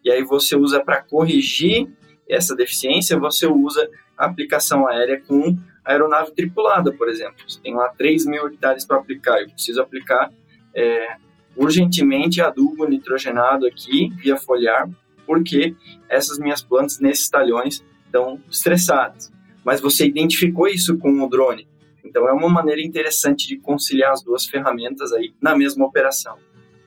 e 0.09 0.11
aí 0.11 0.25
você 0.25 0.57
usa 0.57 0.83
para 0.83 1.03
corrigir 1.03 1.87
essa 2.27 2.57
deficiência, 2.57 3.19
você 3.19 3.47
usa 3.47 3.91
a 4.17 4.25
aplicação 4.25 4.89
aérea 4.89 5.21
com 5.21 5.55
aeronave 5.85 6.33
tripulada, 6.33 6.91
por 6.91 7.11
exemplo. 7.11 7.37
Você 7.47 7.61
tem 7.61 7.75
lá 7.75 7.91
3 7.91 8.25
mil 8.25 8.47
hectares 8.47 8.87
para 8.87 8.97
aplicar, 8.97 9.39
eu 9.43 9.51
preciso 9.51 9.83
aplicar 9.83 10.33
é, 10.75 11.17
urgentemente 11.55 12.41
adubo 12.41 12.87
nitrogenado 12.87 13.67
aqui 13.67 14.09
via 14.17 14.39
foliar, 14.39 14.89
porque 15.27 15.77
essas 16.09 16.39
minhas 16.39 16.63
plantas 16.63 17.01
nesses 17.01 17.29
talhões 17.29 17.85
estão 18.07 18.41
estressadas. 18.51 19.31
Mas 19.63 19.79
você 19.79 20.07
identificou 20.07 20.69
isso 20.69 20.97
com 20.97 21.23
o 21.23 21.29
drone. 21.29 21.69
Então 22.03 22.27
é 22.27 22.33
uma 22.33 22.49
maneira 22.49 22.81
interessante 22.81 23.47
de 23.47 23.59
conciliar 23.59 24.13
as 24.13 24.23
duas 24.23 24.47
ferramentas 24.47 25.13
aí 25.13 25.35
na 25.39 25.55
mesma 25.55 25.85
operação. 25.85 26.39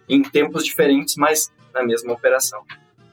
Em 0.10 0.24
tempos 0.24 0.66
diferentes, 0.66 1.16
mas 1.18 1.54
na 1.72 1.84
mesma 1.84 2.14
operação. 2.14 2.64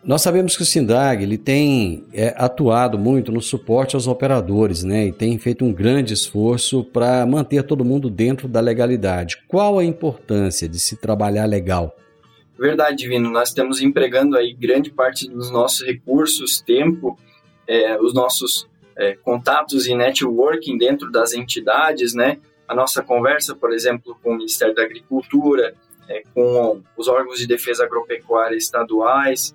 Nós 0.04 0.22
sabemos 0.22 0.56
que 0.56 0.62
o 0.62 0.66
Sindag 0.66 1.22
ele 1.22 1.36
tem 1.36 2.06
é, 2.12 2.32
atuado 2.36 2.98
muito 2.98 3.32
no 3.32 3.42
suporte 3.42 3.96
aos 3.96 4.06
operadores, 4.06 4.84
né? 4.84 5.06
E 5.06 5.12
tem 5.12 5.36
feito 5.38 5.64
um 5.64 5.72
grande 5.72 6.14
esforço 6.14 6.84
para 6.84 7.26
manter 7.26 7.64
todo 7.64 7.84
mundo 7.84 8.08
dentro 8.08 8.46
da 8.46 8.60
legalidade. 8.60 9.42
Qual 9.48 9.78
a 9.78 9.84
importância 9.84 10.68
de 10.68 10.78
se 10.78 10.96
trabalhar 10.96 11.46
legal? 11.46 11.94
Verdade, 12.58 12.96
Divino. 12.96 13.30
Nós 13.30 13.48
estamos 13.48 13.82
empregando 13.82 14.36
aí 14.36 14.52
grande 14.52 14.90
parte 14.90 15.28
dos 15.28 15.50
nossos 15.50 15.84
recursos, 15.84 16.60
tempo, 16.60 17.18
é, 17.66 18.00
os 18.00 18.14
nossos 18.14 18.68
é, 18.96 19.14
contatos 19.14 19.86
e 19.86 19.94
networking 19.94 20.78
dentro 20.78 21.10
das 21.10 21.32
entidades, 21.32 22.14
né? 22.14 22.38
A 22.66 22.74
nossa 22.74 23.02
conversa, 23.02 23.54
por 23.54 23.72
exemplo, 23.72 24.16
com 24.22 24.30
o 24.30 24.36
Ministério 24.36 24.74
da 24.74 24.82
Agricultura, 24.82 25.74
é, 26.08 26.22
com 26.34 26.82
os 26.96 27.08
órgãos 27.08 27.38
de 27.38 27.46
defesa 27.46 27.84
agropecuária 27.84 28.56
estaduais, 28.56 29.54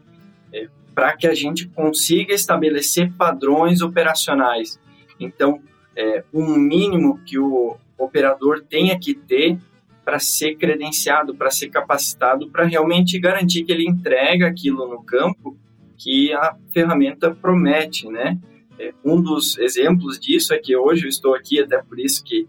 para 0.93 1.15
que 1.15 1.27
a 1.27 1.34
gente 1.34 1.67
consiga 1.67 2.34
estabelecer 2.34 3.12
padrões 3.13 3.82
operacionais. 3.82 4.79
Então, 5.19 5.62
é, 5.95 6.23
um 6.34 6.56
mínimo 6.56 7.19
que 7.25 7.38
o 7.38 7.77
operador 7.97 8.63
tenha 8.67 8.97
que 8.99 9.13
ter 9.13 9.58
para 10.03 10.19
ser 10.19 10.56
credenciado, 10.56 11.34
para 11.34 11.49
ser 11.49 11.69
capacitado, 11.69 12.49
para 12.49 12.65
realmente 12.65 13.17
garantir 13.19 13.63
que 13.63 13.71
ele 13.71 13.88
entrega 13.88 14.47
aquilo 14.47 14.88
no 14.88 15.01
campo 15.03 15.58
que 15.97 16.34
a 16.34 16.56
ferramenta 16.73 17.34
promete, 17.34 18.10
né? 18.10 18.38
É, 18.77 18.93
um 19.06 19.21
dos 19.21 19.58
exemplos 19.58 20.19
disso 20.19 20.53
é 20.53 20.58
que 20.58 20.75
hoje 20.75 21.06
eu 21.06 21.10
estou 21.10 21.34
aqui, 21.34 21.62
até 21.62 21.82
por 21.82 21.99
isso 21.99 22.23
que 22.23 22.47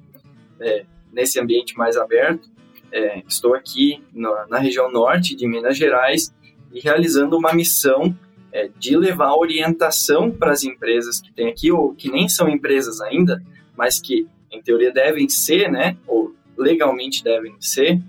é, 0.61 0.85
nesse 1.13 1.39
ambiente 1.39 1.77
mais 1.77 1.97
aberto, 1.97 2.49
é, 2.91 3.23
estou 3.29 3.55
aqui 3.55 4.03
na, 4.13 4.47
na 4.49 4.59
região 4.59 4.91
norte 4.91 5.37
de 5.37 5.47
Minas 5.47 5.77
Gerais 5.77 6.35
e 6.73 6.81
realizando 6.81 7.37
uma 7.37 7.53
missão 7.53 8.17
é, 8.55 8.71
de 8.79 8.97
levar 8.97 9.35
orientação 9.35 10.31
para 10.31 10.53
as 10.53 10.63
empresas 10.63 11.21
que 11.21 11.33
tem 11.33 11.49
aqui, 11.49 11.73
ou 11.73 11.93
que 11.93 12.09
nem 12.09 12.29
são 12.29 12.49
empresas 12.49 13.01
ainda, 13.01 13.43
mas 13.77 14.01
que 14.01 14.29
em 14.51 14.63
teoria 14.63 14.93
devem 14.93 15.29
ser, 15.29 15.69
né, 15.69 15.97
ou 16.07 16.33
legalmente 16.57 17.25
devem 17.25 17.57
ser, 17.59 18.01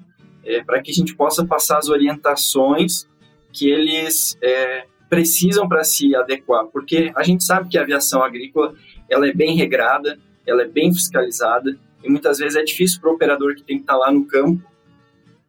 é, 0.46 0.64
para 0.64 0.80
que 0.84 0.92
a 0.92 0.94
gente 0.94 1.16
possa 1.16 1.44
passar 1.44 1.80
as 1.80 1.90
orientações 1.90 3.08
que 3.52 3.68
eles 3.68 4.38
é, 4.40 4.86
precisam 5.10 5.68
para 5.68 5.84
se 5.84 6.16
adequar, 6.16 6.68
porque 6.68 7.12
a 7.16 7.24
gente 7.24 7.44
sabe 7.44 7.68
que 7.68 7.78
a 7.78 7.82
aviação 7.82 8.22
agrícola 8.22 8.76
ela 9.10 9.28
é 9.28 9.34
bem 9.34 9.56
regrada, 9.56 10.20
ela 10.46 10.62
é 10.62 10.68
bem 10.68 10.94
fiscalizada 10.94 11.76
e 12.04 12.10
muitas 12.10 12.38
vezes 12.38 12.56
é 12.56 12.64
difícil 12.64 13.02
para 13.02 13.10
o 13.10 13.14
operador 13.14 13.56
que 13.56 13.64
tem 13.64 13.78
que 13.78 13.84
estar 13.84 13.94
tá 13.94 14.00
lá 14.00 14.12
no 14.12 14.26
campo 14.26 14.62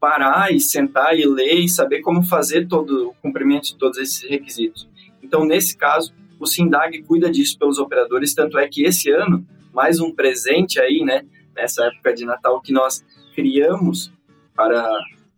parar 0.01 0.53
e 0.53 0.61
sentar 0.61 1.19
e 1.19 1.27
ler 1.27 1.61
e 1.61 1.69
saber 1.69 2.01
como 2.01 2.23
fazer 2.23 2.67
todo 2.67 3.09
o 3.09 3.15
cumprimento 3.15 3.65
de 3.65 3.77
todos 3.77 3.99
esses 3.99 4.29
requisitos. 4.29 4.89
Então, 5.23 5.45
nesse 5.45 5.77
caso, 5.77 6.15
o 6.39 6.47
Sindag 6.47 7.03
cuida 7.03 7.31
disso 7.31 7.59
pelos 7.59 7.79
operadores, 7.79 8.35
tanto 8.35 8.59
é 8.59 8.69
que 8.69 8.85
esse 8.85 9.11
ano, 9.11 9.47
mais 9.73 10.01
um 10.01 10.13
presente 10.13 10.79
aí, 10.79 11.03
né, 11.03 11.25
nessa 11.55 11.87
época 11.87 12.13
de 12.13 12.25
Natal 12.25 12.61
que 12.61 12.73
nós 12.73 13.05
criamos 13.35 14.13
para 14.55 14.87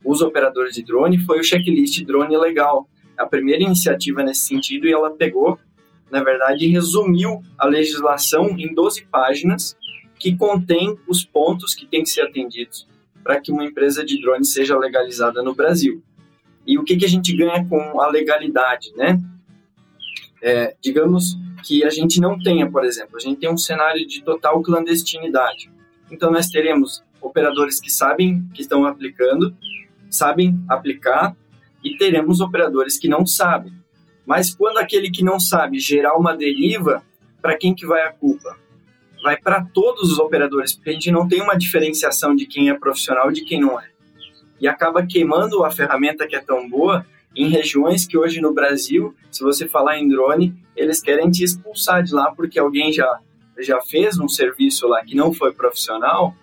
os 0.05 0.21
operadores 0.21 0.75
de 0.75 0.83
drone 0.83 1.19
foi 1.19 1.41
o 1.41 1.45
checklist 1.45 2.05
Drone 2.05 2.37
Legal. 2.37 2.89
A 3.17 3.27
primeira 3.27 3.63
iniciativa 3.63 4.23
nesse 4.23 4.43
sentido 4.43 4.87
e 4.87 4.93
ela 4.93 5.11
pegou, 5.11 5.59
na 6.11 6.23
verdade, 6.23 6.67
resumiu 6.67 7.43
a 7.57 7.67
legislação 7.67 8.51
em 8.59 8.73
12 8.73 9.07
páginas 9.07 9.77
que 10.19 10.37
contém 10.37 10.99
os 11.07 11.25
pontos 11.25 11.75
que 11.75 11.87
têm 11.87 12.03
que 12.03 12.11
ser 12.11 12.23
atendidos 12.23 12.87
para 13.29 13.43
que 13.43 13.53
uma 13.53 13.63
empresa 13.63 14.03
de 14.03 14.19
drone 14.19 14.43
seja 14.43 14.75
legalizada 14.79 15.43
no 15.43 15.55
Brasil. 15.55 16.03
E 16.67 16.79
o 16.79 16.83
que, 16.83 16.97
que 16.97 17.05
a 17.05 17.09
gente 17.09 17.37
ganha 17.37 17.63
com 17.69 18.01
a 18.01 18.09
legalidade, 18.09 18.91
né? 18.97 19.21
É, 20.41 20.75
digamos 20.81 21.37
que 21.63 21.85
a 21.85 21.91
gente 21.91 22.23
não 22.23 22.39
tenha, 22.39 22.71
por 22.71 22.87
exemplo, 22.87 23.19
a 23.19 23.21
gente 23.21 23.39
tem 23.39 23.53
um 23.53 23.59
cenário 23.59 24.07
de 24.07 24.23
total 24.23 24.63
clandestinidade. 24.63 25.71
Então 26.11 26.31
nós 26.31 26.47
teremos 26.47 27.05
operadores 27.21 27.79
que 27.79 27.91
sabem 27.91 28.49
que 28.55 28.63
estão 28.63 28.87
aplicando, 28.87 29.55
sabem 30.09 30.59
aplicar, 30.67 31.37
e 31.85 31.99
teremos 31.99 32.41
operadores 32.41 32.99
que 32.99 33.09
não 33.09 33.27
sabem. 33.27 33.75
Mas 34.25 34.55
quando 34.55 34.79
aquele 34.79 35.11
que 35.11 35.23
não 35.23 35.39
sabe 35.39 35.79
gerar 35.79 36.17
uma 36.17 36.35
deriva, 36.35 37.03
para 37.43 37.59
quem 37.59 37.75
que 37.75 37.85
vai 37.85 38.01
a 38.05 38.11
culpa? 38.11 38.57
Vai 39.23 39.37
para 39.37 39.65
todos 39.65 40.13
os 40.13 40.19
operadores, 40.19 40.75
porque 40.75 40.91
a 40.91 40.93
gente 40.93 41.11
não 41.11 41.27
tem 41.27 41.43
uma 41.43 41.57
diferenciação 41.57 42.35
de 42.35 42.47
quem 42.47 42.71
é 42.71 42.75
profissional 42.75 43.31
e 43.31 43.35
de 43.35 43.45
quem 43.45 43.61
não 43.61 43.81
é. 43.81 43.89
E 44.61 44.67
acaba 44.67 45.07
queimando 45.07 45.65
a 45.65 45.71
ferramenta 45.71 46.27
que 46.27 46.37
é 46.37 46.41
tão 46.41 46.69
boa 46.69 47.05
em 47.35 47.49
regiões 47.49 48.07
que 48.07 48.19
hoje 48.19 48.41
no 48.41 48.53
Brasil, 48.53 49.15
se 49.31 49.43
você 49.43 49.69
falar 49.69 49.99
em 49.99 50.09
drone, 50.09 50.55
eles 50.75 51.01
querem 51.01 51.31
te 51.31 51.45
expulsar 51.45 52.03
de 52.03 52.13
lá 52.13 52.33
porque 52.33 52.59
alguém 52.59 52.93
já, 52.93 53.21
já 53.59 53.81
fez 53.81 54.19
um 54.19 54.29
serviço 54.29 54.89
lá 54.89 55.05
que 55.05 55.15
não 55.15 55.33
foi 55.33 55.53
profissional 55.53 56.35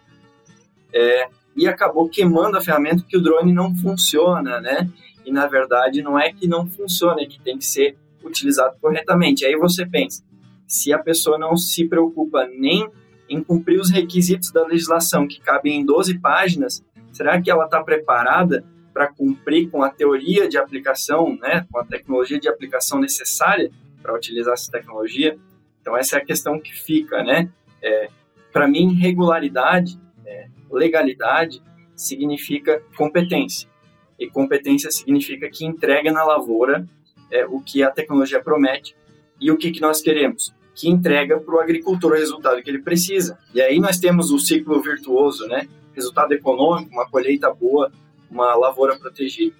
é, 0.93 1.27
e 1.55 1.67
acabou 1.67 2.09
queimando 2.09 2.57
a 2.57 2.61
ferramenta 2.61 3.03
que 3.07 3.17
o 3.17 3.21
drone 3.21 3.51
não 3.51 3.75
funciona, 3.75 4.61
né? 4.61 4.89
E 5.25 5.31
na 5.31 5.47
verdade 5.47 6.01
não 6.01 6.19
é 6.19 6.31
que 6.31 6.47
não 6.47 6.67
funciona, 6.67 7.21
é 7.21 7.25
que 7.25 7.39
tem 7.41 7.57
que 7.57 7.65
ser 7.65 7.97
utilizado 8.23 8.75
corretamente. 8.79 9.45
Aí 9.45 9.55
você 9.55 9.85
pensa, 9.85 10.23
se 10.67 10.93
a 10.93 10.99
pessoa 10.99 11.37
não 11.37 11.55
se 11.55 11.87
preocupa 11.87 12.47
nem 12.47 12.89
em 13.29 13.43
cumprir 13.43 13.79
os 13.79 13.89
requisitos 13.89 14.51
da 14.51 14.65
legislação, 14.65 15.27
que 15.27 15.39
cabem 15.39 15.81
em 15.81 15.85
12 15.85 16.19
páginas, 16.19 16.83
será 17.11 17.41
que 17.41 17.49
ela 17.49 17.65
está 17.65 17.83
preparada 17.83 18.63
para 18.93 19.07
cumprir 19.07 19.69
com 19.69 19.83
a 19.83 19.89
teoria 19.89 20.47
de 20.47 20.57
aplicação, 20.57 21.35
né, 21.37 21.65
com 21.71 21.79
a 21.79 21.85
tecnologia 21.85 22.39
de 22.39 22.47
aplicação 22.47 22.99
necessária 22.99 23.71
para 24.01 24.15
utilizar 24.15 24.53
essa 24.53 24.71
tecnologia? 24.71 25.37
Então, 25.81 25.97
essa 25.97 26.17
é 26.17 26.21
a 26.21 26.25
questão 26.25 26.59
que 26.59 26.73
fica, 26.73 27.23
né? 27.23 27.49
É, 27.81 28.09
para 28.51 28.67
mim, 28.67 28.93
regularidade, 28.93 29.99
é, 30.25 30.47
legalidade, 30.71 31.61
significa 31.95 32.81
competência. 32.95 33.69
E 34.17 34.29
competência 34.29 34.89
significa 34.91 35.49
que 35.49 35.65
entrega 35.65 36.11
na 36.11 36.23
lavoura 36.23 36.87
é, 37.29 37.45
o 37.45 37.59
que 37.59 37.83
a 37.83 37.91
tecnologia 37.91 38.41
promete 38.41 38.95
e 39.39 39.51
o 39.51 39.57
que, 39.57 39.71
que 39.71 39.81
nós 39.81 40.01
queremos? 40.01 40.53
Que 40.73 40.89
entrega 40.89 41.39
para 41.39 41.55
o 41.55 41.59
agricultor 41.59 42.11
o 42.11 42.15
resultado 42.15 42.61
que 42.61 42.69
ele 42.69 42.81
precisa. 42.81 43.37
E 43.53 43.61
aí 43.61 43.79
nós 43.79 43.97
temos 43.97 44.31
o 44.31 44.39
ciclo 44.39 44.81
virtuoso, 44.81 45.47
né? 45.47 45.67
Resultado 45.93 46.33
econômico, 46.33 46.91
uma 46.91 47.09
colheita 47.09 47.53
boa, 47.53 47.91
uma 48.29 48.53
lavoura 48.55 48.97
protegida. 48.97 49.55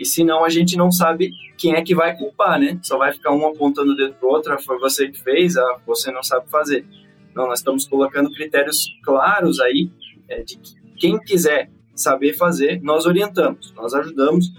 E 0.00 0.04
senão 0.04 0.44
a 0.44 0.48
gente 0.48 0.76
não 0.76 0.90
sabe 0.90 1.30
quem 1.56 1.74
é 1.74 1.82
que 1.82 1.94
vai 1.94 2.16
culpar, 2.16 2.58
né? 2.58 2.78
Só 2.82 2.98
vai 2.98 3.12
ficar 3.12 3.32
um 3.32 3.46
apontando 3.46 3.92
o 3.92 3.96
dedo 3.96 4.14
para 4.14 4.28
o 4.28 4.32
outro, 4.32 4.52
ah, 4.52 4.58
foi 4.58 4.78
você 4.78 5.08
que 5.08 5.20
fez, 5.20 5.56
ah, 5.56 5.78
você 5.86 6.10
não 6.10 6.22
sabe 6.22 6.48
fazer. 6.50 6.84
Não, 7.34 7.46
nós 7.46 7.60
estamos 7.60 7.86
colocando 7.86 8.30
critérios 8.30 8.86
claros 9.02 9.60
aí 9.60 9.90
é, 10.28 10.42
de 10.42 10.58
que 10.58 10.74
quem 10.98 11.18
quiser 11.20 11.70
saber 11.94 12.34
fazer, 12.34 12.80
nós 12.82 13.06
orientamos, 13.06 13.72
nós 13.74 13.94
ajudamos, 13.94 14.52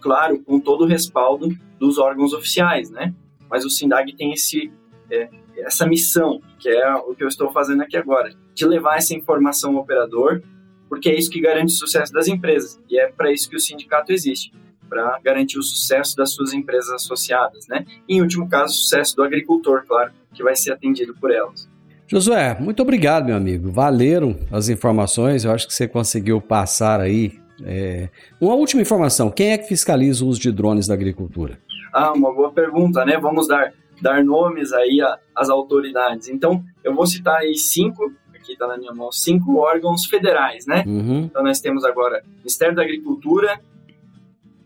claro, 0.00 0.40
com 0.40 0.60
todo 0.60 0.84
o 0.84 0.86
respaldo 0.86 1.48
dos 1.78 1.98
órgãos 1.98 2.32
oficiais, 2.32 2.90
né? 2.90 3.14
Mas 3.50 3.64
o 3.64 3.70
SINDAG 3.70 4.14
tem 4.16 4.32
esse, 4.32 4.70
é, 5.10 5.28
essa 5.58 5.86
missão, 5.86 6.40
que 6.58 6.68
é 6.68 6.94
o 6.94 7.14
que 7.14 7.24
eu 7.24 7.28
estou 7.28 7.50
fazendo 7.50 7.82
aqui 7.82 7.96
agora, 7.96 8.30
de 8.54 8.66
levar 8.66 8.96
essa 8.96 9.14
informação 9.14 9.76
ao 9.76 9.82
operador, 9.82 10.42
porque 10.88 11.10
é 11.10 11.18
isso 11.18 11.30
que 11.30 11.40
garante 11.40 11.72
o 11.72 11.76
sucesso 11.76 12.12
das 12.12 12.28
empresas, 12.28 12.80
e 12.88 12.98
é 12.98 13.08
para 13.08 13.32
isso 13.32 13.48
que 13.48 13.56
o 13.56 13.60
sindicato 13.60 14.12
existe, 14.12 14.52
para 14.88 15.18
garantir 15.22 15.58
o 15.58 15.62
sucesso 15.62 16.16
das 16.16 16.32
suas 16.32 16.52
empresas 16.52 16.90
associadas, 16.90 17.66
né? 17.68 17.84
E, 18.08 18.16
em 18.16 18.22
último 18.22 18.48
caso, 18.48 18.72
o 18.72 18.76
sucesso 18.76 19.14
do 19.14 19.22
agricultor, 19.22 19.84
claro, 19.86 20.12
que 20.32 20.42
vai 20.42 20.56
ser 20.56 20.72
atendido 20.72 21.14
por 21.14 21.30
elas. 21.30 21.68
Josué, 22.06 22.56
muito 22.58 22.80
obrigado, 22.80 23.26
meu 23.26 23.36
amigo. 23.36 23.70
Valeram 23.70 24.34
as 24.50 24.70
informações. 24.70 25.44
Eu 25.44 25.52
acho 25.52 25.66
que 25.66 25.74
você 25.74 25.86
conseguiu 25.86 26.40
passar 26.40 27.02
aí. 27.02 27.38
É... 27.62 28.08
Uma 28.40 28.54
última 28.54 28.80
informação: 28.80 29.30
quem 29.30 29.50
é 29.50 29.58
que 29.58 29.68
fiscaliza 29.68 30.24
o 30.24 30.28
uso 30.28 30.40
de 30.40 30.50
drones 30.50 30.86
da 30.86 30.94
agricultura? 30.94 31.58
Ah, 31.92 32.12
uma 32.12 32.32
boa 32.34 32.52
pergunta, 32.52 33.04
né? 33.04 33.18
Vamos 33.18 33.48
dar, 33.48 33.72
dar 34.00 34.24
nomes 34.24 34.72
aí 34.72 34.98
às 35.34 35.48
autoridades. 35.48 36.28
Então, 36.28 36.64
eu 36.84 36.94
vou 36.94 37.06
citar 37.06 37.38
aí 37.38 37.56
cinco, 37.56 38.12
aqui 38.34 38.52
está 38.52 38.66
na 38.66 38.76
minha 38.76 38.92
mão, 38.92 39.10
cinco 39.12 39.56
órgãos 39.56 40.06
federais, 40.06 40.66
né? 40.66 40.84
Uhum. 40.86 41.20
Então, 41.24 41.42
nós 41.42 41.60
temos 41.60 41.84
agora 41.84 42.22
Ministério 42.38 42.74
da 42.74 42.82
Agricultura, 42.82 43.60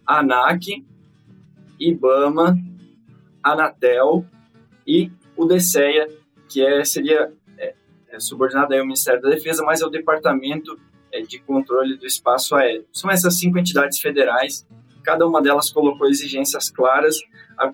ANAC, 0.07 0.85
IBAMA, 1.79 2.57
Anatel 3.43 4.25
e 4.87 5.11
o 5.37 5.45
DCEA, 5.45 6.09
que 6.49 6.65
é, 6.65 6.85
seria 6.85 7.33
é, 7.59 7.75
é 8.11 8.21
subordinado 8.21 8.73
aí 8.73 8.81
ao 8.81 8.87
Ministério 8.87 9.21
da 9.21 9.31
Defesa, 9.31 9.65
mas 9.65 9.81
é 9.81 9.87
o 9.87 9.91
Departamento 9.91 10.79
é, 11.11 11.21
de 11.21 11.39
Controle 11.41 11.97
do 11.97 12.07
Espaço 12.07 12.55
Aéreo. 12.55 12.87
São 12.93 13.11
essas 13.11 13.39
cinco 13.39 13.59
entidades 13.59 14.01
federais 14.01 14.67
cada 15.03 15.27
uma 15.27 15.43
delas 15.43 15.71
colocou 15.71 16.09
exigências 16.09 16.71
claras 16.71 17.19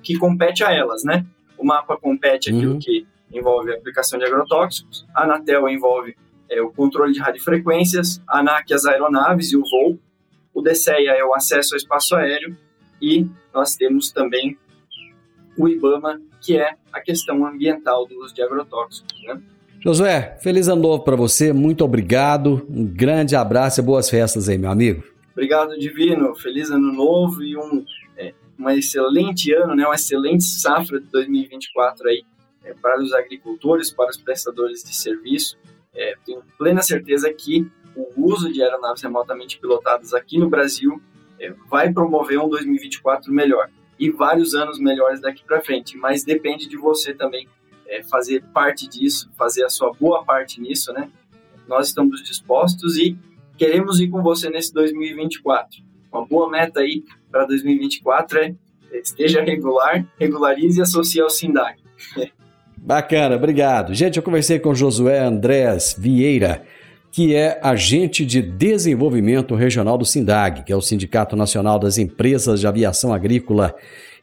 que 0.02 0.16
compete 0.18 0.64
a 0.64 0.72
elas, 0.72 1.04
né? 1.04 1.24
O 1.56 1.64
mapa 1.64 1.96
compete 1.96 2.50
aquilo 2.50 2.74
uhum. 2.74 2.78
que 2.78 3.06
envolve 3.32 3.72
a 3.72 3.74
aplicação 3.74 4.18
de 4.18 4.24
agrotóxicos, 4.24 5.06
a 5.14 5.24
Anatel 5.24 5.68
envolve 5.68 6.16
é, 6.48 6.60
o 6.62 6.70
controle 6.70 7.12
de 7.12 7.20
radiofrequências, 7.20 8.22
a 8.26 8.38
ANAC 8.38 8.72
as 8.72 8.86
aeronaves 8.86 9.52
e 9.52 9.56
o 9.56 9.62
voo, 9.62 9.98
o 10.54 10.62
DCEA 10.62 11.12
é 11.12 11.24
o 11.24 11.34
acesso 11.34 11.74
ao 11.74 11.76
espaço 11.76 12.14
aéreo 12.16 12.56
e 13.00 13.26
nós 13.52 13.74
temos 13.76 14.10
também 14.10 14.56
o 15.56 15.68
IBAMA, 15.68 16.20
que 16.40 16.56
é 16.56 16.74
a 16.92 17.00
questão 17.00 17.44
ambiental 17.46 18.06
do 18.06 18.18
uso 18.24 18.34
de 18.34 18.42
agrotóxicos. 18.42 19.22
Né? 19.24 19.40
Josué, 19.80 20.36
feliz 20.40 20.68
ano 20.68 20.82
novo 20.82 21.04
para 21.04 21.16
você, 21.16 21.52
muito 21.52 21.84
obrigado, 21.84 22.66
um 22.70 22.84
grande 22.84 23.36
abraço 23.36 23.80
e 23.80 23.82
boas 23.82 24.08
festas 24.08 24.48
aí, 24.48 24.56
meu 24.56 24.70
amigo. 24.70 25.02
Obrigado, 25.38 25.78
Divino, 25.78 26.34
feliz 26.34 26.68
ano 26.68 26.92
novo 26.92 27.44
e 27.44 27.56
um, 27.56 27.84
é, 28.16 28.34
um 28.58 28.68
excelente 28.70 29.52
ano, 29.52 29.76
né, 29.76 29.86
uma 29.86 29.94
excelente 29.94 30.42
safra 30.42 30.98
de 30.98 31.06
2024 31.12 32.08
aí 32.08 32.24
é, 32.64 32.74
para 32.74 33.00
os 33.00 33.12
agricultores, 33.12 33.88
para 33.88 34.10
os 34.10 34.16
prestadores 34.16 34.82
de 34.82 34.92
serviço. 34.92 35.56
É, 35.94 36.16
tenho 36.26 36.42
plena 36.58 36.82
certeza 36.82 37.32
que 37.32 37.70
o 37.94 38.08
uso 38.16 38.52
de 38.52 38.60
aeronaves 38.60 39.00
remotamente 39.00 39.60
pilotadas 39.60 40.12
aqui 40.12 40.38
no 40.38 40.50
Brasil 40.50 41.00
é, 41.38 41.54
vai 41.70 41.92
promover 41.92 42.40
um 42.40 42.48
2024 42.48 43.32
melhor 43.32 43.70
e 43.96 44.10
vários 44.10 44.56
anos 44.56 44.80
melhores 44.80 45.20
daqui 45.20 45.44
para 45.44 45.62
frente, 45.62 45.96
mas 45.96 46.24
depende 46.24 46.68
de 46.68 46.76
você 46.76 47.14
também 47.14 47.46
é, 47.86 48.02
fazer 48.02 48.42
parte 48.52 48.88
disso, 48.88 49.30
fazer 49.38 49.62
a 49.62 49.70
sua 49.70 49.92
boa 49.92 50.24
parte 50.24 50.60
nisso, 50.60 50.92
né? 50.92 51.08
Nós 51.68 51.86
estamos 51.86 52.24
dispostos 52.24 52.96
e 52.96 53.16
queremos 53.58 54.00
ir 54.00 54.08
com 54.08 54.22
você 54.22 54.48
nesse 54.48 54.72
2024. 54.72 55.82
Uma 56.10 56.26
boa 56.26 56.48
meta 56.48 56.80
aí 56.80 57.02
para 57.30 57.44
2024 57.44 58.38
é 58.38 58.54
esteja 58.92 59.42
regular, 59.42 60.06
regularize 60.18 60.78
e 60.78 60.82
associe 60.82 61.20
ao 61.20 61.28
SINDAG. 61.28 61.76
Bacana, 62.76 63.36
obrigado. 63.36 63.92
Gente, 63.92 64.16
eu 64.16 64.22
conversei 64.22 64.58
com 64.58 64.74
Josué 64.74 65.18
Andrés 65.18 65.94
Vieira, 65.98 66.62
que 67.10 67.34
é 67.34 67.58
agente 67.62 68.24
de 68.24 68.40
desenvolvimento 68.40 69.54
regional 69.54 69.98
do 69.98 70.06
SINDAG, 70.06 70.64
que 70.64 70.72
é 70.72 70.76
o 70.76 70.80
Sindicato 70.80 71.36
Nacional 71.36 71.78
das 71.78 71.98
Empresas 71.98 72.60
de 72.60 72.66
Aviação 72.66 73.12
Agrícola. 73.12 73.74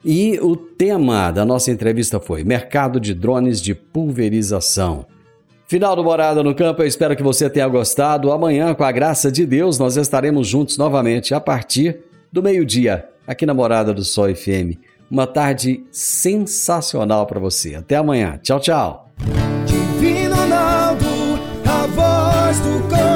E 0.04 0.38
o 0.40 0.56
tema 0.56 1.30
da 1.30 1.44
nossa 1.44 1.70
entrevista 1.70 2.18
foi 2.18 2.42
Mercado 2.42 2.98
de 2.98 3.14
Drones 3.14 3.60
de 3.60 3.74
Pulverização. 3.74 5.06
Final 5.68 5.96
do 5.96 6.04
Morada 6.04 6.44
no 6.44 6.54
Campo, 6.54 6.82
eu 6.82 6.86
espero 6.86 7.16
que 7.16 7.24
você 7.24 7.50
tenha 7.50 7.66
gostado. 7.66 8.30
Amanhã, 8.30 8.72
com 8.72 8.84
a 8.84 8.92
graça 8.92 9.32
de 9.32 9.44
Deus, 9.44 9.80
nós 9.80 9.96
estaremos 9.96 10.46
juntos 10.46 10.78
novamente 10.78 11.34
a 11.34 11.40
partir 11.40 12.04
do 12.30 12.40
meio-dia, 12.40 13.08
aqui 13.26 13.44
na 13.44 13.52
Morada 13.52 13.92
do 13.92 14.04
Sol 14.04 14.32
FM. 14.32 14.78
Uma 15.10 15.26
tarde 15.26 15.82
sensacional 15.90 17.26
para 17.26 17.40
você. 17.40 17.74
Até 17.74 17.96
amanhã. 17.96 18.38
Tchau, 18.40 18.60
tchau. 18.60 19.10
Divino 19.66 20.36
Ronaldo, 20.36 21.06
a 21.64 21.86
voz 21.88 22.60
do 22.60 22.88
campo. 22.88 23.15